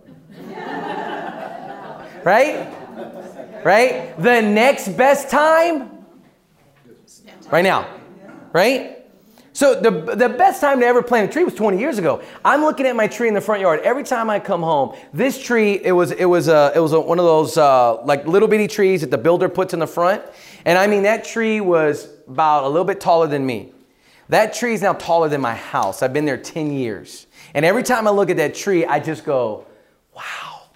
[2.24, 2.66] right?
[3.62, 4.18] Right?
[4.18, 6.06] The next best time?
[7.50, 7.86] Right now.
[8.54, 8.97] Right?
[9.58, 12.22] So the, the best time to ever plant a tree was 20 years ago.
[12.44, 13.80] I'm looking at my tree in the front yard.
[13.80, 17.00] Every time I come home, this tree, it was, it was, a, it was a,
[17.00, 20.22] one of those uh, like little bitty trees that the builder puts in the front.
[20.64, 23.72] And I mean, that tree was about a little bit taller than me.
[24.28, 26.04] That tree is now taller than my house.
[26.04, 27.26] I've been there 10 years.
[27.52, 29.66] And every time I look at that tree, I just go,
[30.14, 30.68] wow,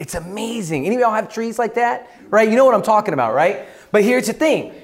[0.00, 0.86] it's amazing.
[0.86, 2.10] Any of y'all have trees like that?
[2.30, 2.48] Right?
[2.48, 3.68] You know what I'm talking about, right?
[3.92, 4.74] But here's the thing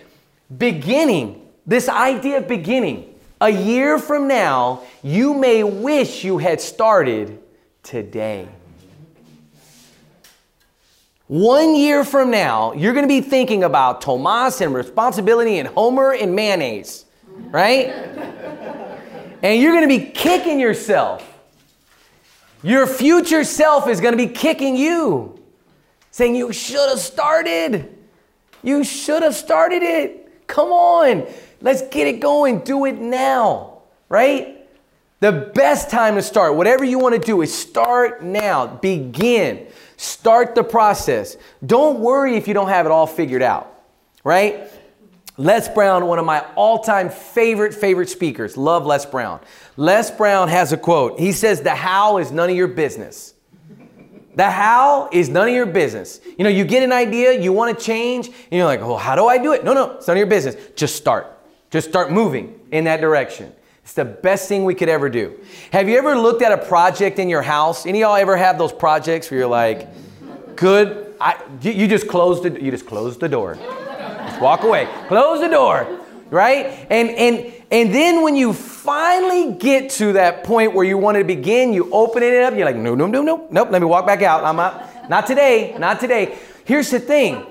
[0.57, 3.11] beginning, this idea of beginning,
[3.45, 7.42] a year from now, you may wish you had started
[7.82, 8.49] today.
[11.26, 16.14] One year from now, you're going to be thinking about Tomas and responsibility and Homer
[16.14, 17.05] and mayonnaise,
[17.51, 17.88] right?
[19.42, 21.30] and you're going to be kicking yourself.
[22.62, 25.38] Your future self is going to be kicking you,
[26.11, 27.95] saying, You should have started.
[28.62, 30.47] You should have started it.
[30.47, 31.26] Come on.
[31.64, 32.60] Let's get it going.
[32.60, 33.78] Do it now,
[34.10, 34.68] right?
[35.20, 38.66] The best time to start, whatever you want to do, is start now.
[38.66, 39.66] Begin.
[39.96, 41.38] Start the process.
[41.64, 43.82] Don't worry if you don't have it all figured out,
[44.22, 44.70] right?
[45.38, 48.58] Les Brown, one of my all time favorite, favorite speakers.
[48.58, 49.40] Love Les Brown.
[49.78, 51.18] Les Brown has a quote.
[51.18, 53.32] He says, The how is none of your business.
[54.36, 56.20] The how is none of your business.
[56.36, 59.16] You know, you get an idea, you want to change, and you're like, well, how
[59.16, 59.64] do I do it?
[59.64, 60.56] No, no, it's none of your business.
[60.74, 61.34] Just start.
[61.74, 63.52] Just start moving in that direction.
[63.82, 65.36] It's the best thing we could ever do.
[65.72, 67.84] Have you ever looked at a project in your house?
[67.84, 69.88] Any of y'all ever have those projects where you're like,
[70.54, 73.56] good, I, you, just closed the, you just closed the door.
[73.56, 74.88] Just walk away.
[75.08, 75.98] Close the door,
[76.30, 76.86] right?
[76.90, 81.24] And and and then when you finally get to that point where you want to
[81.24, 82.54] begin, you open it up.
[82.54, 83.68] You're like, no, no, no, no, nope.
[83.72, 84.44] Let me walk back out.
[84.44, 85.10] I'm out.
[85.10, 85.76] Not today.
[85.76, 86.38] Not today.
[86.64, 87.44] Here's the thing.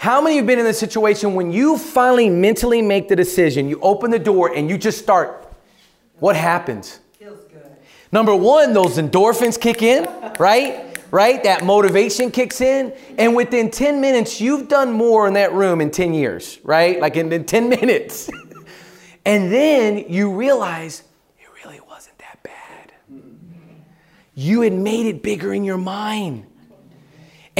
[0.00, 3.16] How many of you have been in this situation when you finally mentally make the
[3.16, 5.46] decision, you open the door and you just start?
[6.20, 7.00] What happens?
[7.18, 7.76] Feels good.
[8.10, 10.98] Number one, those endorphins kick in, right?
[11.10, 11.44] Right?
[11.44, 12.94] That motivation kicks in.
[13.18, 16.98] And within 10 minutes, you've done more in that room in 10 years, right?
[16.98, 18.30] Like in, in 10 minutes.
[19.26, 21.02] and then you realize
[21.38, 22.94] it really wasn't that bad.
[24.34, 26.46] You had made it bigger in your mind.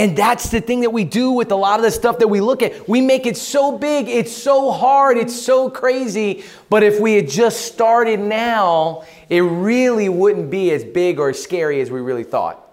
[0.01, 2.41] And that's the thing that we do with a lot of the stuff that we
[2.41, 2.89] look at.
[2.89, 6.43] We make it so big, it's so hard, it's so crazy.
[6.71, 11.83] But if we had just started now, it really wouldn't be as big or scary
[11.83, 12.67] as we really thought,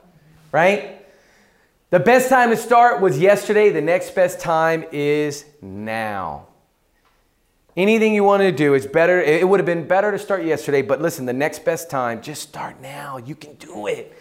[0.53, 1.05] right?
[1.89, 3.71] The best time to start was yesterday.
[3.71, 6.47] The next best time is now.
[7.75, 9.21] Anything you want to do, it's better.
[9.21, 12.41] It would have been better to start yesterday, but listen, the next best time, just
[12.41, 13.17] start now.
[13.17, 14.17] You can do it.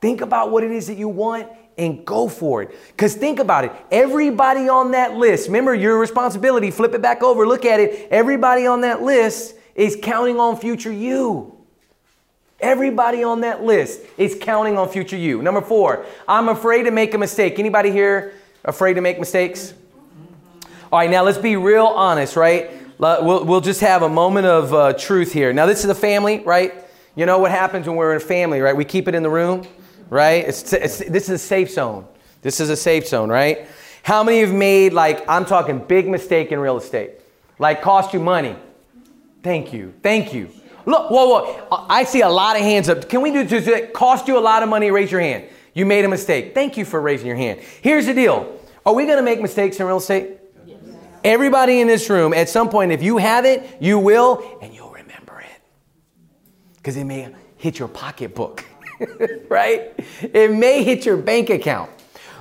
[0.00, 1.48] Think about what it is that you want
[1.78, 2.70] and go for it.
[2.88, 7.46] Because think about it everybody on that list, remember your responsibility, flip it back over,
[7.46, 8.08] look at it.
[8.10, 11.48] Everybody on that list is counting on future you.
[12.60, 15.42] Everybody on that list is counting on future you.
[15.42, 17.58] Number four, I'm afraid to make a mistake.
[17.58, 19.74] Anybody here afraid to make mistakes?
[20.92, 22.70] All right, now let's be real honest, right?
[22.98, 25.52] We'll, we'll just have a moment of uh, truth here.
[25.52, 26.72] Now, this is a family, right?
[27.16, 28.76] You know what happens when we're in a family, right?
[28.76, 29.66] We keep it in the room
[30.12, 30.46] right?
[30.46, 32.06] It's, it's, this is a safe zone.
[32.42, 33.66] This is a safe zone, right?
[34.02, 37.12] How many have made, like, I'm talking big mistake in real estate?
[37.58, 38.56] Like, cost you money.
[39.42, 39.94] Thank you.
[40.02, 40.50] Thank you.
[40.84, 41.86] Look, whoa, whoa.
[41.88, 43.08] I see a lot of hands up.
[43.08, 44.90] Can we do, it cost you a lot of money?
[44.90, 45.44] Raise your hand.
[45.72, 46.54] You made a mistake.
[46.54, 47.60] Thank you for raising your hand.
[47.80, 48.60] Here's the deal.
[48.84, 50.38] Are we going to make mistakes in real estate?
[51.24, 54.90] Everybody in this room, at some point, if you have it, you will, and you'll
[54.90, 55.62] remember it.
[56.76, 58.64] Because it may hit your pocketbook,
[59.48, 59.92] right?
[60.20, 61.90] It may hit your bank account.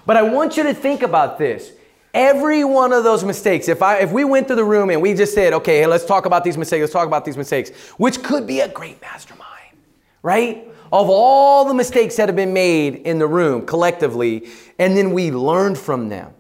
[0.05, 1.72] But I want you to think about this.
[2.14, 5.14] Every one of those mistakes, if I if we went through the room and we
[5.14, 8.45] just said, okay, let's talk about these mistakes, let's talk about these mistakes, which could
[8.45, 9.78] be a great mastermind,
[10.22, 10.68] right?
[10.91, 15.32] Of all the mistakes that have been made in the room collectively, and then we
[15.32, 16.34] learned from them.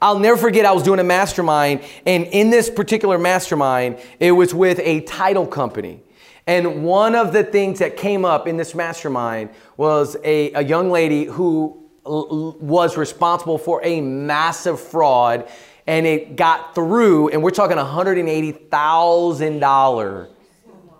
[0.00, 4.54] I'll never forget I was doing a mastermind, and in this particular mastermind, it was
[4.54, 6.03] with a title company.
[6.46, 10.90] And one of the things that came up in this mastermind was a, a young
[10.90, 15.48] lady who was responsible for a massive fraud
[15.86, 20.28] and it got through and we're talking $180,000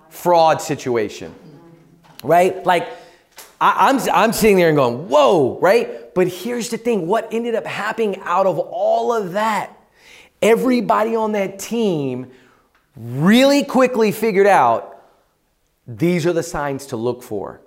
[0.08, 1.34] fraud situation.
[2.22, 2.64] Right?
[2.64, 2.88] Like
[3.60, 6.14] I, I'm, I'm sitting there and going, whoa, right?
[6.14, 9.76] But here's the thing what ended up happening out of all of that?
[10.40, 12.30] Everybody on that team
[12.96, 14.93] really quickly figured out
[15.86, 17.60] these are the signs to look for.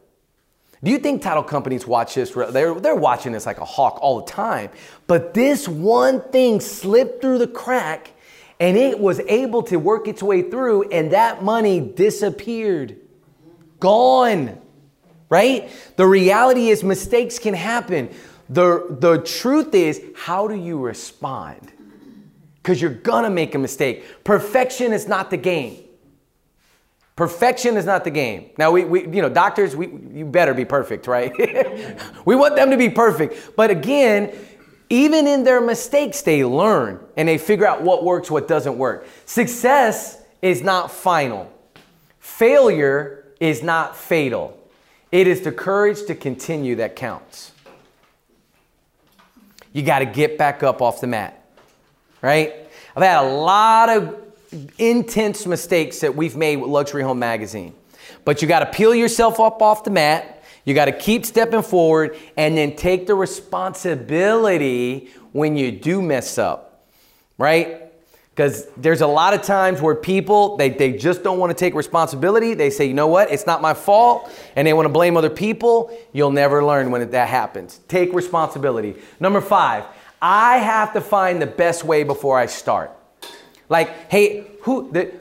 [0.84, 2.32] Do you think title companies watch this?
[2.32, 4.70] They're, they're watching this like a hawk all the time.
[5.08, 8.12] But this one thing slipped through the crack
[8.60, 12.98] and it was able to work its way through, and that money disappeared.
[13.80, 14.60] Gone.
[15.30, 15.70] Right?
[15.96, 18.10] The reality is, mistakes can happen.
[18.50, 21.72] The, the truth is, how do you respond?
[22.56, 24.24] Because you're gonna make a mistake.
[24.24, 25.84] Perfection is not the game.
[27.18, 28.52] Perfection is not the game.
[28.60, 31.34] Now, we, we you know, doctors, we, you better be perfect, right?
[32.26, 33.56] we want them to be perfect.
[33.56, 34.32] But again,
[34.92, 39.08] even in their mistakes, they learn and they figure out what works, what doesn't work.
[39.26, 41.52] Success is not final,
[42.20, 44.54] failure is not fatal.
[45.12, 47.52] It is the courage to continue that counts.
[49.74, 51.44] You got to get back up off the mat,
[52.22, 52.54] right?
[52.96, 54.27] I've had a lot of
[54.78, 57.74] intense mistakes that we've made with Luxury Home Magazine.
[58.26, 60.44] But you got to peel yourself up off the mat.
[60.66, 66.38] You got to keep stepping forward and then take the responsibility when you do mess
[66.38, 66.90] up,
[67.38, 67.84] right?
[68.32, 71.74] Because there's a lot of times where people, they, they just don't want to take
[71.74, 72.54] responsibility.
[72.54, 74.32] They say, you know what, it's not my fault.
[74.56, 75.98] And they want to blame other people.
[76.14, 77.80] You'll never learn when that happens.
[77.88, 78.96] Take responsibility.
[79.20, 79.86] Number five,
[80.22, 82.92] I have to find the best way before I start.
[83.70, 85.14] Like, hey, who the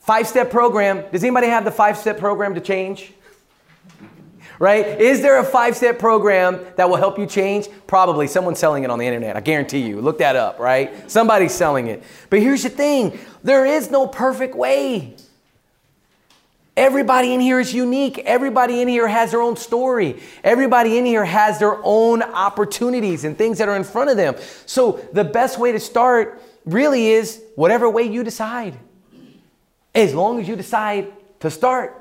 [0.00, 1.04] five step program?
[1.12, 3.12] Does anybody have the five step program to change?
[4.58, 5.00] Right?
[5.00, 7.68] Is there a five step program that will help you change?
[7.86, 8.26] Probably.
[8.26, 9.36] Someone's selling it on the internet.
[9.36, 10.00] I guarantee you.
[10.00, 11.10] Look that up, right?
[11.10, 12.02] Somebody's selling it.
[12.28, 15.16] But here's the thing there is no perfect way.
[16.76, 18.18] Everybody in here is unique.
[18.20, 20.20] Everybody in here has their own story.
[20.42, 24.34] Everybody in here has their own opportunities and things that are in front of them.
[24.66, 28.78] So the best way to start really is whatever way you decide.
[29.94, 31.96] As long as you decide to start,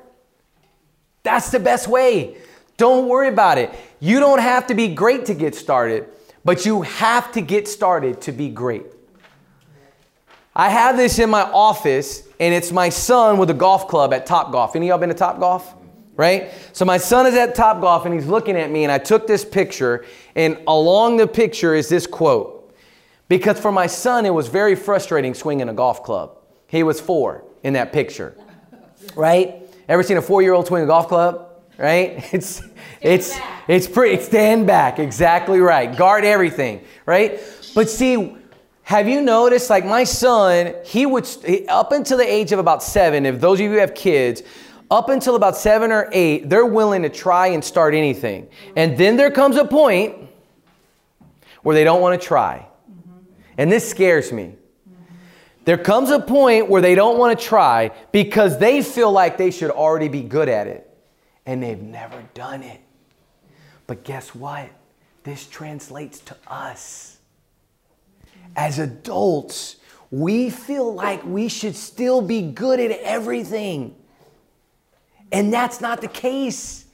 [1.24, 2.38] that's the best way.
[2.78, 3.74] Don't worry about it.
[3.99, 6.07] You don't have to be great to get started,
[6.45, 8.86] but you have to get started to be great.
[10.55, 14.26] I have this in my office, and it's my son with a golf club at
[14.26, 14.76] Top Golf.
[14.76, 15.74] Any of y'all been to Top Golf?
[16.16, 16.51] Right?
[16.74, 19.26] So my son is at Top Golf, and he's looking at me, and I took
[19.26, 20.05] this picture,
[20.36, 22.59] and along the picture is this quote
[23.30, 26.38] because for my son, it was very frustrating swinging a golf club.
[26.67, 28.36] He was four in that picture,
[29.15, 29.63] right?
[29.88, 31.45] Ever seen a four-year-old swing a golf club?
[31.77, 32.25] Right?
[32.34, 32.61] It's
[33.01, 33.63] it's back.
[33.69, 34.21] it's pretty.
[34.21, 34.99] Stand back.
[34.99, 35.95] Exactly right.
[35.95, 36.84] Guard everything.
[37.05, 37.39] Right?
[37.73, 38.36] But see,
[38.84, 39.69] have you noticed?
[39.69, 41.25] Like my son, he would
[41.69, 43.25] up until the age of about seven.
[43.25, 44.43] If those of you have kids,
[44.91, 48.49] up until about seven or eight, they're willing to try and start anything.
[48.75, 50.15] And then there comes a point
[51.61, 52.67] where they don't want to try.
[53.60, 54.55] And this scares me.
[55.66, 59.51] There comes a point where they don't want to try because they feel like they
[59.51, 60.89] should already be good at it
[61.45, 62.80] and they've never done it.
[63.86, 64.70] But guess what?
[65.24, 67.18] This translates to us.
[68.55, 69.76] As adults,
[70.10, 73.93] we feel like we should still be good at everything.
[75.34, 76.86] And that's not the case.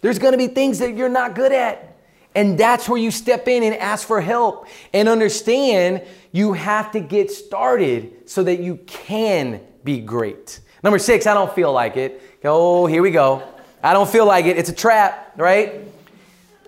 [0.00, 1.93] There's going to be things that you're not good at.
[2.34, 7.00] And that's where you step in and ask for help and understand you have to
[7.00, 10.60] get started so that you can be great.
[10.82, 12.20] Number six, I don't feel like it.
[12.44, 13.42] Oh, here we go.
[13.82, 14.58] I don't feel like it.
[14.58, 15.80] It's a trap, right?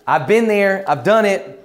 [0.07, 1.65] I've been there, I've done it.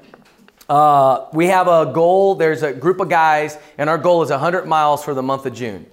[0.67, 2.35] Uh, we have a goal.
[2.35, 5.53] There's a group of guys, and our goal is 100 miles for the month of
[5.53, 5.85] June,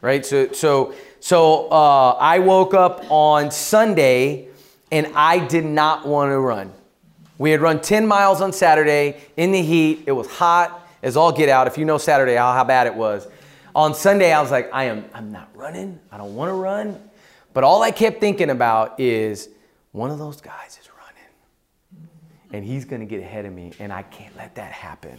[0.00, 0.24] right?
[0.24, 4.48] So, so, so uh, I woke up on Sunday,
[4.90, 6.72] and I did not want to run.
[7.42, 10.04] We had run 10 miles on Saturday in the heat.
[10.06, 11.66] It was hot as all get out.
[11.66, 13.26] If you know Saturday, how, how bad it was.
[13.74, 15.98] On Sunday, I was like, I am, I'm not running.
[16.12, 17.10] I don't want to run.
[17.52, 19.48] But all I kept thinking about is
[19.90, 22.08] one of those guys is running
[22.52, 25.18] and he's going to get ahead of me and I can't let that happen.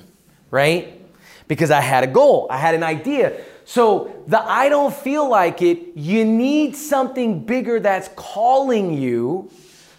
[0.49, 1.01] Right?
[1.49, 3.37] Because I had a goal, I had an idea.
[3.65, 9.51] So the I don't feel like it, you need something bigger that's calling you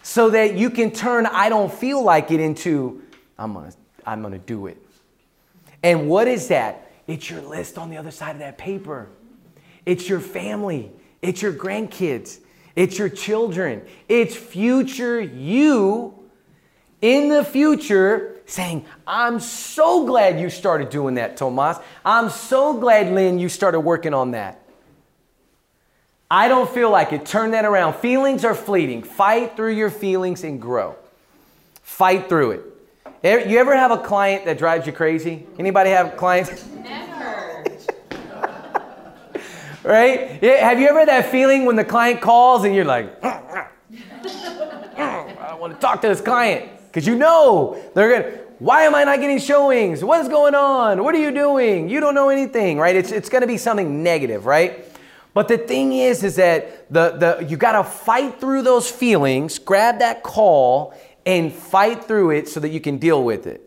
[0.04, 3.02] so that you can turn I don't feel like it into
[3.38, 3.76] I'm going to
[4.06, 4.76] I'm going to do it.
[5.82, 6.92] And what is that?
[7.06, 9.08] It's your list on the other side of that paper.
[9.86, 10.92] It's your family.
[11.22, 12.38] It's your grandkids.
[12.76, 13.82] It's your children.
[14.08, 16.14] It's future you
[17.00, 21.78] in the future saying, I'm so glad you started doing that, Tomas.
[22.04, 24.63] I'm so glad, Lynn, you started working on that.
[26.30, 27.26] I don't feel like it.
[27.26, 27.94] Turn that around.
[27.94, 29.02] Feelings are fleeting.
[29.02, 30.96] Fight through your feelings and grow.
[31.82, 33.48] Fight through it.
[33.48, 35.46] You ever have a client that drives you crazy?
[35.58, 36.66] Anybody have clients?
[36.74, 37.64] Never.
[39.82, 40.38] right?
[40.42, 43.68] Yeah, have you ever had that feeling when the client calls and you're like, I
[45.58, 48.38] want to talk to this client because you know they're gonna.
[48.58, 50.04] Why am I not getting showings?
[50.04, 51.02] What is going on?
[51.02, 51.88] What are you doing?
[51.88, 52.94] You don't know anything, right?
[52.94, 54.84] It's it's gonna be something negative, right?
[55.34, 59.98] But the thing is, is that the the you gotta fight through those feelings, grab
[59.98, 60.94] that call,
[61.26, 63.60] and fight through it so that you can deal with it.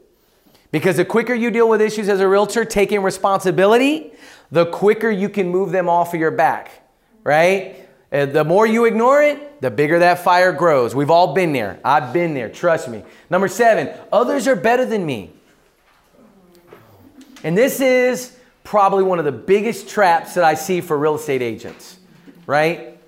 [0.71, 4.11] Because the quicker you deal with issues as a realtor, taking responsibility,
[4.51, 6.71] the quicker you can move them off of your back,
[7.23, 7.87] right?
[8.11, 10.95] And the more you ignore it, the bigger that fire grows.
[10.95, 11.79] We've all been there.
[11.83, 13.03] I've been there, trust me.
[13.29, 15.31] Number seven, others are better than me.
[17.43, 18.36] And this is
[18.67, 21.99] probably one of the biggest traps that I see for real estate agents,
[22.45, 22.99] right?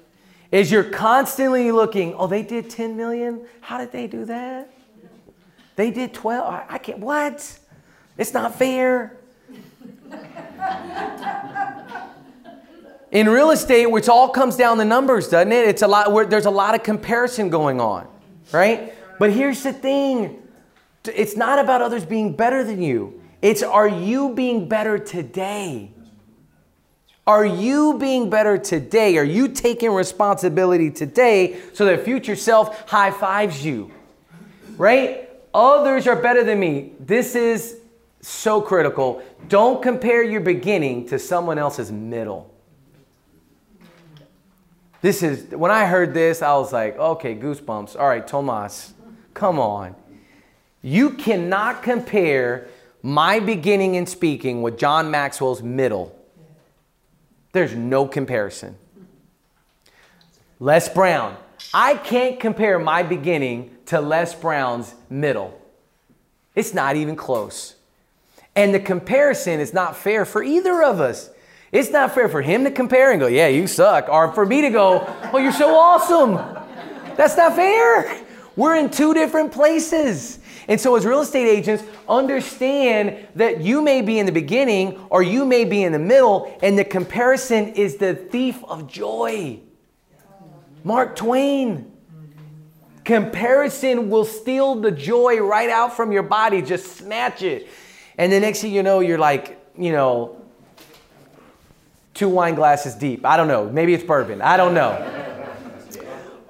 [0.54, 3.46] Is you're constantly looking, oh, they did 10 million?
[3.60, 4.72] How did they do that?
[5.76, 6.54] They did 12.
[6.54, 7.60] I, I can't, what?
[8.18, 9.18] It's not fair.
[13.12, 15.68] In real estate, which all comes down to numbers, doesn't it?
[15.68, 16.30] It's a lot.
[16.30, 18.08] There's a lot of comparison going on,
[18.54, 18.94] right?
[19.20, 20.42] But here's the thing:
[21.06, 23.19] it's not about others being better than you.
[23.42, 25.92] It's are you being better today?
[27.26, 29.18] Are you being better today?
[29.18, 33.92] Are you taking responsibility today so that future self high fives you?
[34.78, 35.30] Right?
[35.54, 36.94] Others are better than me.
[37.00, 37.78] This is
[38.22, 39.24] so critical.
[39.48, 42.54] Don't compare your beginning to someone else's middle.
[45.02, 47.96] This is, when I heard this, I was like, okay, goosebumps.
[47.98, 48.94] All right, Tomas,
[49.34, 49.96] come on.
[50.82, 52.68] You cannot compare
[53.02, 56.16] my beginning in speaking with John Maxwell's middle.
[57.52, 58.78] There's no comparison.
[60.60, 61.38] Les Brown.
[61.74, 65.60] I can't compare my beginning to Les Brown's middle.
[66.56, 67.76] It's not even close.
[68.56, 71.30] And the comparison is not fair for either of us.
[71.72, 74.62] It's not fair for him to compare and go, yeah, you suck, or for me
[74.62, 76.34] to go, oh, you're so awesome.
[77.16, 78.26] That's not fair.
[78.56, 80.40] We're in two different places.
[80.70, 85.24] And so, as real estate agents, understand that you may be in the beginning or
[85.24, 89.60] you may be in the middle, and the comparison is the thief of joy.
[90.84, 91.92] Mark Twain.
[93.04, 97.68] Comparison will steal the joy right out from your body, just snatch it.
[98.20, 100.40] And the next thing you know, you're like, you know,
[102.14, 103.26] two wine glasses deep.
[103.26, 103.68] I don't know.
[103.68, 104.44] Maybe it's bourbon.
[104.44, 104.92] I don't know.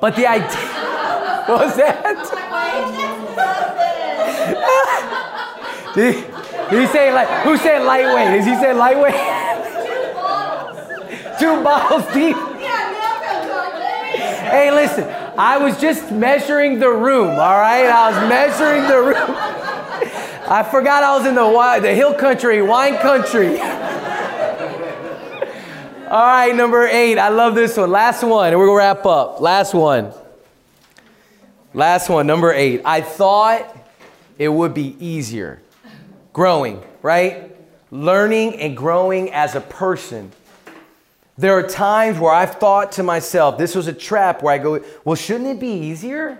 [0.01, 0.49] But the idea.
[1.47, 2.38] what was that?
[5.99, 7.27] Did, he, say like?
[7.43, 8.39] Who said lightweight?
[8.39, 9.13] Is he say lightweight?
[11.39, 12.35] Two bottles deep.
[14.49, 15.03] Hey, listen.
[15.37, 17.29] I was just measuring the room.
[17.29, 19.15] All right, I was measuring the room.
[20.51, 23.59] I forgot I was in the the hill country, wine country.
[26.09, 27.19] All right, number eight.
[27.19, 27.91] I love this one.
[27.91, 29.39] Last one, and we're gonna wrap up.
[29.39, 30.11] Last one.
[31.73, 32.81] Last one, number eight.
[32.83, 33.77] I thought
[34.39, 35.61] it would be easier.
[36.39, 37.53] Growing, right?
[37.91, 40.31] Learning and growing as a person.
[41.37, 44.81] There are times where I've thought to myself, this was a trap where I go,
[45.03, 46.39] well, shouldn't it be easier?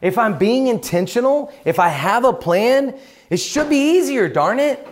[0.00, 2.96] If I'm being intentional, if I have a plan,
[3.28, 4.86] it should be easier, darn it.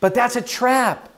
[0.00, 1.08] But that's a trap.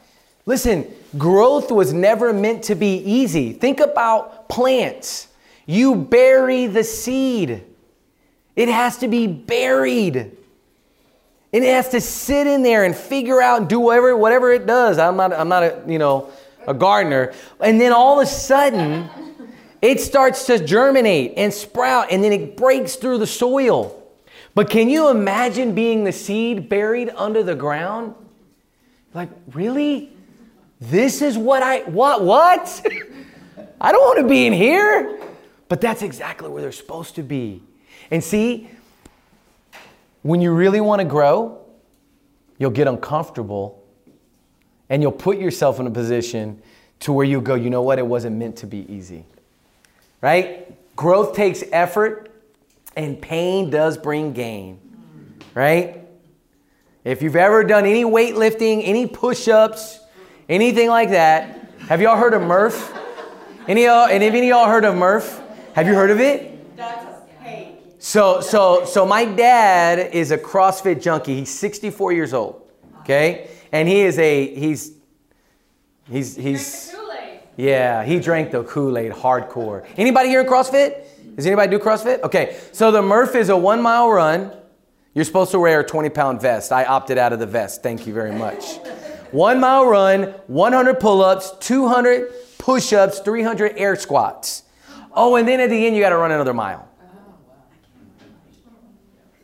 [0.44, 3.54] Listen, growth was never meant to be easy.
[3.54, 5.28] Think about plants.
[5.64, 7.64] You bury the seed,
[8.54, 10.37] it has to be buried.
[11.52, 14.66] And it has to sit in there and figure out and do whatever, whatever it
[14.66, 14.98] does.
[14.98, 16.30] I'm not, I'm not a, you know,
[16.66, 17.32] a gardener.
[17.60, 19.08] And then all of a sudden,
[19.80, 23.94] it starts to germinate and sprout, and then it breaks through the soil.
[24.54, 28.14] But can you imagine being the seed buried under the ground?
[29.14, 30.12] Like, really?
[30.80, 32.86] This is what I, what, what?
[33.80, 35.18] I don't want to be in here.
[35.68, 37.62] But that's exactly where they're supposed to be.
[38.10, 38.70] And see,
[40.22, 41.64] when you really want to grow,
[42.58, 43.82] you'll get uncomfortable
[44.90, 46.62] and you'll put yourself in a position
[47.00, 49.24] to where you go, you know what, it wasn't meant to be easy.
[50.20, 50.74] Right?
[50.96, 52.30] Growth takes effort
[52.96, 54.80] and pain does bring gain.
[55.54, 56.04] Right?
[57.04, 60.00] If you've ever done any weightlifting, any push ups,
[60.48, 62.92] anything like that, have y'all heard of Murph?
[63.68, 65.40] Any of y'all, any of y'all heard of Murph?
[65.74, 66.47] Have you heard of it?
[68.08, 71.40] So, so, so my dad is a CrossFit junkie.
[71.40, 72.66] He's 64 years old.
[73.00, 74.92] Okay, and he is a he's
[76.10, 77.40] he's he's Kool-Aid.
[77.58, 79.86] yeah he drank the Kool Aid hardcore.
[79.98, 81.04] Anybody here in CrossFit?
[81.36, 82.22] Does anybody do CrossFit?
[82.22, 84.56] Okay, so the Murph is a one mile run.
[85.12, 86.72] You're supposed to wear a 20 pound vest.
[86.72, 87.82] I opted out of the vest.
[87.82, 88.76] Thank you very much.
[89.32, 94.62] One mile run, 100 pull ups, 200 push ups, 300 air squats.
[95.12, 96.87] Oh, and then at the end, you got to run another mile.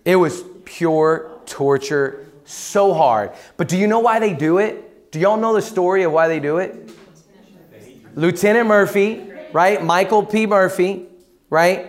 [0.05, 3.33] It was pure torture, so hard.
[3.57, 5.11] But do you know why they do it?
[5.11, 6.91] Do y'all know the story of why they do it?
[8.15, 9.83] Lieutenant Murphy, right?
[9.83, 10.47] Michael P.
[10.47, 11.07] Murphy,
[11.51, 11.87] right?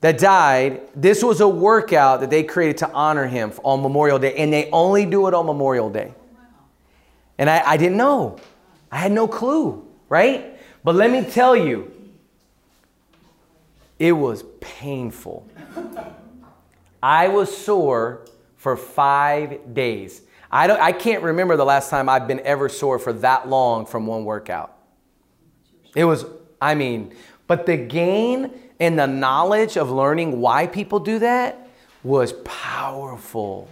[0.00, 0.82] That died.
[0.94, 4.70] This was a workout that they created to honor him on Memorial Day, and they
[4.70, 6.14] only do it on Memorial Day.
[7.38, 8.38] And I, I didn't know.
[8.90, 10.58] I had no clue, right?
[10.84, 11.92] But let me tell you,
[13.98, 15.46] it was painful.
[17.02, 18.26] I was sore
[18.56, 20.22] for five days.
[20.50, 23.86] I, don't, I can't remember the last time I've been ever sore for that long
[23.86, 24.76] from one workout.
[25.94, 26.24] It was,
[26.60, 27.14] I mean,
[27.46, 31.68] but the gain and the knowledge of learning why people do that
[32.02, 33.68] was powerful.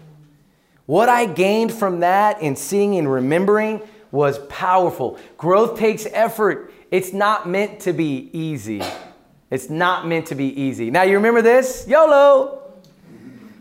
[0.87, 5.19] What I gained from that and seeing and remembering was powerful.
[5.37, 6.73] Growth takes effort.
[6.91, 8.83] It's not meant to be easy.
[9.51, 10.91] It's not meant to be easy.
[10.91, 11.87] Now, you remember this?
[11.89, 12.66] YOLO.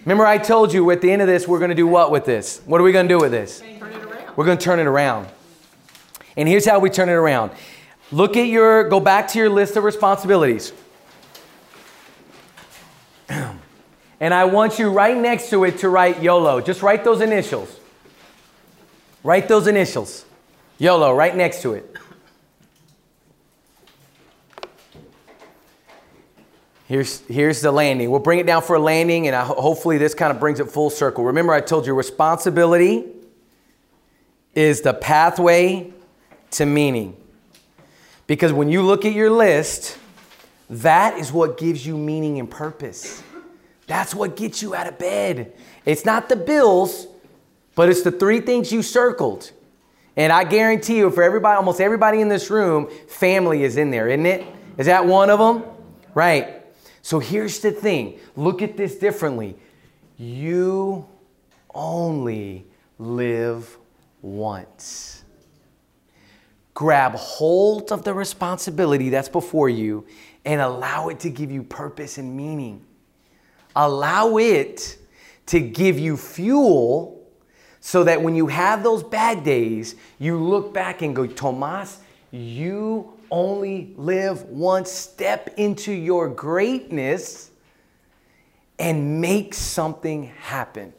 [0.06, 2.26] Remember, I told you at the end of this, we're going to do what with
[2.26, 2.62] this?
[2.66, 3.62] What are we going to do with this?
[4.36, 5.28] We're going to turn it around.
[6.38, 7.52] And here's how we turn it around
[8.12, 10.72] look at your, go back to your list of responsibilities.
[14.18, 16.62] And I want you right next to it to write YOLO.
[16.62, 17.80] Just write those initials.
[19.24, 20.24] Write those initials.
[20.78, 21.98] YOLO, right next to it.
[26.88, 28.12] Here's, here's the landing.
[28.12, 30.70] We'll bring it down for a landing, and I, hopefully, this kind of brings it
[30.70, 31.24] full circle.
[31.26, 33.06] Remember, I told you responsibility
[34.54, 35.92] is the pathway
[36.52, 37.18] to meaning.
[38.28, 39.98] Because when you look at your list,
[40.70, 43.22] that is what gives you meaning and purpose.
[43.88, 45.54] That's what gets you out of bed.
[45.86, 47.08] It's not the bills,
[47.76, 49.52] but it's the three things you circled.
[50.16, 54.08] And I guarantee you, for everybody, almost everybody in this room, family is in there,
[54.08, 54.46] isn't it?
[54.78, 55.70] Is that one of them?
[56.14, 56.65] Right.
[57.06, 59.56] So here's the thing look at this differently.
[60.18, 61.06] You
[61.72, 62.66] only
[62.98, 63.78] live
[64.24, 65.24] once.
[66.74, 70.08] Grab hold of the responsibility that's before you
[70.46, 72.84] and allow it to give you purpose and meaning.
[73.76, 74.98] Allow it
[75.46, 77.24] to give you fuel
[77.82, 82.00] so that when you have those bad days, you look back and go, Tomas,
[82.32, 84.92] you only live once.
[84.92, 87.52] Step into your greatness
[88.78, 90.94] and make something happen.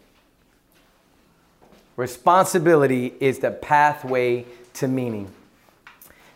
[1.96, 5.30] Responsibility is the pathway to meaning.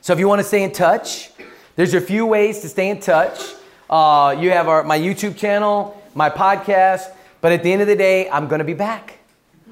[0.00, 1.30] So if you want to stay in touch,
[1.76, 3.54] there's a few ways to stay in touch.
[3.88, 7.96] Uh, you have our, my YouTube channel, my podcast, but at the end of the
[7.96, 9.18] day, I'm going to be back.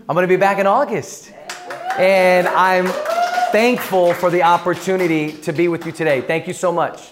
[0.08, 1.32] I'm going to be back in August.
[1.98, 2.86] And I'm
[3.52, 6.20] thankful for the opportunity to be with you today.
[6.20, 7.10] Thank you so much.